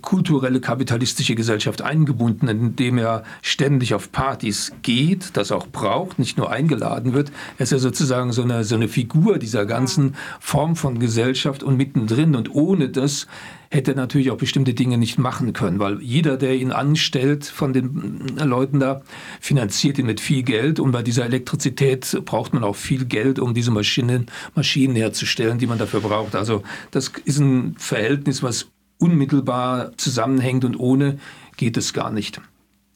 kulturelle 0.00 0.60
kapitalistische 0.60 1.34
Gesellschaft 1.34 1.82
eingebunden, 1.82 2.48
indem 2.48 2.98
er 2.98 3.24
ständig 3.42 3.94
auf 3.94 4.12
Partys 4.12 4.72
geht, 4.82 5.36
das 5.36 5.50
auch 5.50 5.66
braucht, 5.66 6.18
nicht 6.18 6.38
nur 6.38 6.50
eingeladen 6.50 7.14
wird. 7.14 7.32
Er 7.58 7.64
ist 7.64 7.72
ja 7.72 7.78
sozusagen 7.78 8.32
so 8.32 8.42
eine, 8.42 8.64
so 8.64 8.76
eine 8.76 8.88
Figur 8.88 9.38
dieser 9.38 9.66
ganzen 9.66 10.14
Form 10.40 10.76
von 10.76 10.98
Gesellschaft 10.98 11.62
und 11.62 11.76
mittendrin. 11.76 12.36
Und 12.36 12.54
ohne 12.54 12.88
das 12.88 13.26
hätte 13.70 13.94
natürlich 13.96 14.30
auch 14.30 14.36
bestimmte 14.36 14.72
Dinge 14.72 14.98
nicht 14.98 15.18
machen 15.18 15.52
können, 15.52 15.80
weil 15.80 16.00
jeder, 16.00 16.36
der 16.36 16.54
ihn 16.54 16.70
anstellt 16.70 17.44
von 17.44 17.72
den 17.72 18.38
äh, 18.38 18.44
Leuten 18.44 18.78
da, 18.78 19.02
finanziert 19.40 19.98
ihn 19.98 20.06
mit 20.06 20.20
viel 20.20 20.44
Geld 20.44 20.78
und 20.78 20.92
bei 20.92 21.02
dieser 21.02 21.24
Elektrizität 21.24 22.20
braucht 22.24 22.54
man 22.54 22.62
auch 22.62 22.76
viel 22.76 23.04
Geld, 23.04 23.40
um 23.40 23.52
diese 23.52 23.72
Maschinen, 23.72 24.26
Maschinen 24.54 24.94
herzustellen, 24.94 25.58
die 25.58 25.66
man 25.66 25.78
dafür 25.78 26.00
braucht. 26.00 26.36
Also 26.36 26.62
das 26.92 27.10
ist 27.24 27.38
ein 27.38 27.74
Verhältnis, 27.76 28.44
was 28.44 28.68
unmittelbar 29.04 29.96
zusammenhängt 29.96 30.64
und 30.64 30.76
ohne 30.76 31.18
geht 31.56 31.76
es 31.76 31.92
gar 31.92 32.10
nicht. 32.10 32.40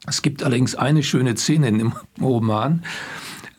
Es 0.06 0.22
gibt 0.22 0.42
allerdings 0.42 0.74
eine 0.74 1.02
schöne 1.02 1.36
Szene 1.36 1.68
im 1.68 1.92
Roman, 2.20 2.82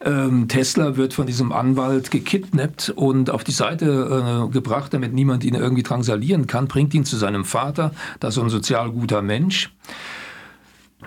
ähm, 0.01 0.47
Tesla 0.47 0.95
wird 0.95 1.13
von 1.13 1.27
diesem 1.27 1.51
Anwalt 1.51 2.09
gekidnappt 2.09 2.93
und 2.95 3.29
auf 3.29 3.43
die 3.43 3.51
Seite 3.51 4.47
äh, 4.47 4.51
gebracht, 4.51 4.93
damit 4.93 5.13
niemand 5.13 5.43
ihn 5.43 5.55
irgendwie 5.55 5.83
drangsalieren 5.83 6.47
kann, 6.47 6.69
bringt 6.69 6.93
ihn 6.93 7.03
zu 7.03 7.17
seinem 7.17 7.43
Vater, 7.43 7.91
das 8.19 8.37
ist 8.37 8.43
ein 8.43 8.49
sozial 8.49 8.91
guter 8.91 9.21
Mensch. 9.21 9.73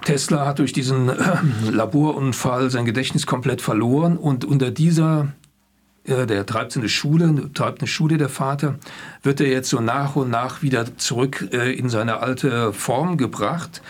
Tesla 0.05 0.47
hat 0.47 0.59
durch 0.59 0.73
diesen 0.73 1.09
äh, 1.09 1.15
Laborunfall 1.71 2.71
sein 2.71 2.85
Gedächtnis 2.85 3.27
komplett 3.27 3.63
verloren 3.63 4.19
und 4.19 4.45
unter 4.45 4.71
dieser 4.71 5.29
der 6.05 6.47
treibt 6.47 6.77
eine 6.77 6.89
Schule, 6.89 7.51
treibt 7.55 7.81
eine 7.81 7.89
Schule 7.89 8.19
der 8.19 8.29
Vater, 8.29 8.79
wird 9.23 9.41
er 9.41 9.49
jetzt 9.49 9.71
so 9.71 9.81
nach 9.81 10.17
und 10.17 10.31
nach 10.31 10.63
wieder 10.63 10.97
zurück 10.97 11.49
äh, 11.53 11.73
in 11.73 11.89
seine 11.89 12.19
alte 12.19 12.73
Form 12.73 13.17
gebracht 13.17 13.83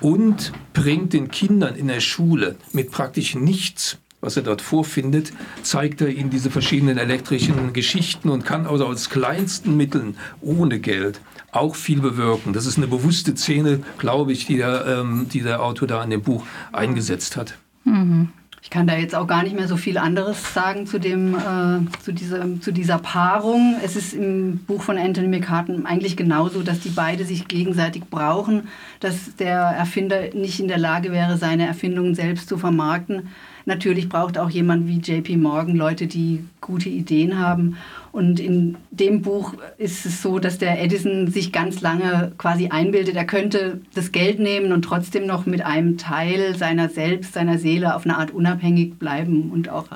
und 0.00 0.52
bringt 0.72 1.12
den 1.12 1.30
Kindern 1.30 1.76
in 1.76 1.88
der 1.88 2.00
Schule 2.00 2.56
mit 2.72 2.90
praktisch 2.90 3.34
nichts 3.34 3.98
was 4.24 4.36
er 4.36 4.44
dort 4.44 4.62
vorfindet, 4.62 5.32
zeigt 5.64 6.00
er 6.00 6.08
ihnen 6.08 6.30
diese 6.30 6.48
verschiedenen 6.48 6.96
elektrischen 6.96 7.72
Geschichten 7.72 8.28
und 8.28 8.46
kann 8.46 8.66
also 8.68 8.86
aus 8.86 9.10
kleinsten 9.10 9.76
Mitteln 9.76 10.16
ohne 10.40 10.78
Geld 10.78 11.20
auch 11.50 11.74
viel 11.74 12.00
bewirken. 12.00 12.52
Das 12.52 12.64
ist 12.64 12.78
eine 12.78 12.86
bewusste 12.86 13.36
Szene, 13.36 13.80
glaube 13.98 14.32
ich, 14.32 14.46
die 14.46 14.58
der, 14.58 14.86
ähm, 14.86 15.26
die 15.30 15.40
der 15.40 15.60
Autor 15.60 15.88
da 15.88 16.04
in 16.04 16.10
dem 16.10 16.22
Buch 16.22 16.46
eingesetzt 16.70 17.36
hat. 17.36 17.58
Mhm. 17.84 18.28
Kann 18.72 18.86
da 18.86 18.96
jetzt 18.96 19.14
auch 19.14 19.26
gar 19.26 19.42
nicht 19.42 19.54
mehr 19.54 19.68
so 19.68 19.76
viel 19.76 19.98
anderes 19.98 20.54
sagen 20.54 20.86
zu, 20.86 20.98
dem, 20.98 21.34
äh, 21.34 22.00
zu, 22.02 22.10
dieser, 22.10 22.58
zu 22.62 22.72
dieser 22.72 22.96
Paarung. 22.96 23.76
Es 23.84 23.96
ist 23.96 24.14
im 24.14 24.60
Buch 24.66 24.80
von 24.80 24.96
Anthony 24.96 25.28
McCartan 25.28 25.84
eigentlich 25.84 26.16
genauso, 26.16 26.62
dass 26.62 26.80
die 26.80 26.88
beide 26.88 27.26
sich 27.26 27.48
gegenseitig 27.48 28.04
brauchen, 28.04 28.68
dass 29.00 29.36
der 29.36 29.58
Erfinder 29.58 30.22
nicht 30.32 30.58
in 30.58 30.68
der 30.68 30.78
Lage 30.78 31.12
wäre, 31.12 31.36
seine 31.36 31.66
Erfindungen 31.66 32.14
selbst 32.14 32.48
zu 32.48 32.56
vermarkten 32.56 33.28
Natürlich 33.64 34.08
braucht 34.08 34.38
auch 34.38 34.50
jemand 34.50 34.88
wie 34.88 34.98
JP 34.98 35.36
Morgan 35.36 35.76
Leute, 35.76 36.06
die 36.06 36.44
gute 36.60 36.88
Ideen 36.88 37.38
haben. 37.38 37.76
Und 38.12 38.40
in 38.40 38.76
dem 38.90 39.22
Buch 39.22 39.54
ist 39.78 40.04
es 40.04 40.20
so, 40.20 40.38
dass 40.38 40.58
der 40.58 40.82
Edison 40.82 41.28
sich 41.28 41.50
ganz 41.50 41.80
lange 41.80 42.32
quasi 42.36 42.68
einbildet, 42.68 43.16
er 43.16 43.24
könnte 43.24 43.80
das 43.94 44.12
Geld 44.12 44.38
nehmen 44.38 44.72
und 44.72 44.82
trotzdem 44.82 45.26
noch 45.26 45.46
mit 45.46 45.64
einem 45.64 45.96
Teil 45.96 46.54
seiner 46.54 46.90
selbst, 46.90 47.32
seiner 47.32 47.58
Seele 47.58 47.96
auf 47.96 48.04
eine 48.04 48.18
Art 48.18 48.30
unabhängig 48.30 48.98
bleiben 48.98 49.50
und 49.50 49.70
auch 49.70 49.86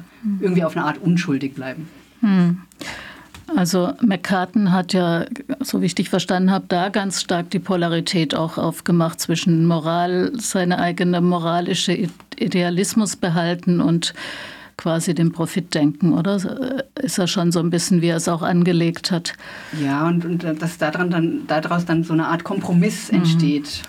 irgendwie 0.40 0.64
auf 0.64 0.74
eine 0.74 0.86
Art 0.86 0.96
unschuldig 0.98 1.54
bleiben. 1.54 1.88
Hm. 2.20 2.62
Also 3.54 3.92
McCartan 4.00 4.72
hat 4.72 4.92
ja, 4.92 5.26
so 5.60 5.80
wie 5.80 5.86
ich 5.86 5.94
dich 5.94 6.10
verstanden 6.10 6.50
habe, 6.50 6.64
da 6.68 6.88
ganz 6.88 7.20
stark 7.20 7.50
die 7.50 7.60
Polarität 7.60 8.34
auch 8.34 8.58
aufgemacht 8.58 9.20
zwischen 9.20 9.66
Moral, 9.66 10.32
seine 10.34 10.78
eigene 10.78 11.20
moralische 11.20 12.08
Idealismus 12.36 13.14
behalten 13.14 13.80
und 13.80 14.14
quasi 14.76 15.14
dem 15.14 15.32
Profit 15.32 15.74
denken, 15.74 16.12
oder? 16.12 16.84
Ist 16.96 17.18
ja 17.18 17.26
schon 17.26 17.50
so 17.52 17.60
ein 17.60 17.70
bisschen, 17.70 18.02
wie 18.02 18.08
er 18.08 18.16
es 18.16 18.28
auch 18.28 18.42
angelegt 18.42 19.10
hat. 19.10 19.34
Ja, 19.82 20.06
und, 20.06 20.24
und 20.24 20.44
dass 20.60 20.78
daran 20.78 21.10
dann, 21.10 21.46
daraus 21.46 21.84
dann 21.86 22.04
so 22.04 22.12
eine 22.12 22.28
Art 22.28 22.44
Kompromiss 22.44 23.10
mhm. 23.10 23.18
entsteht. 23.18 23.82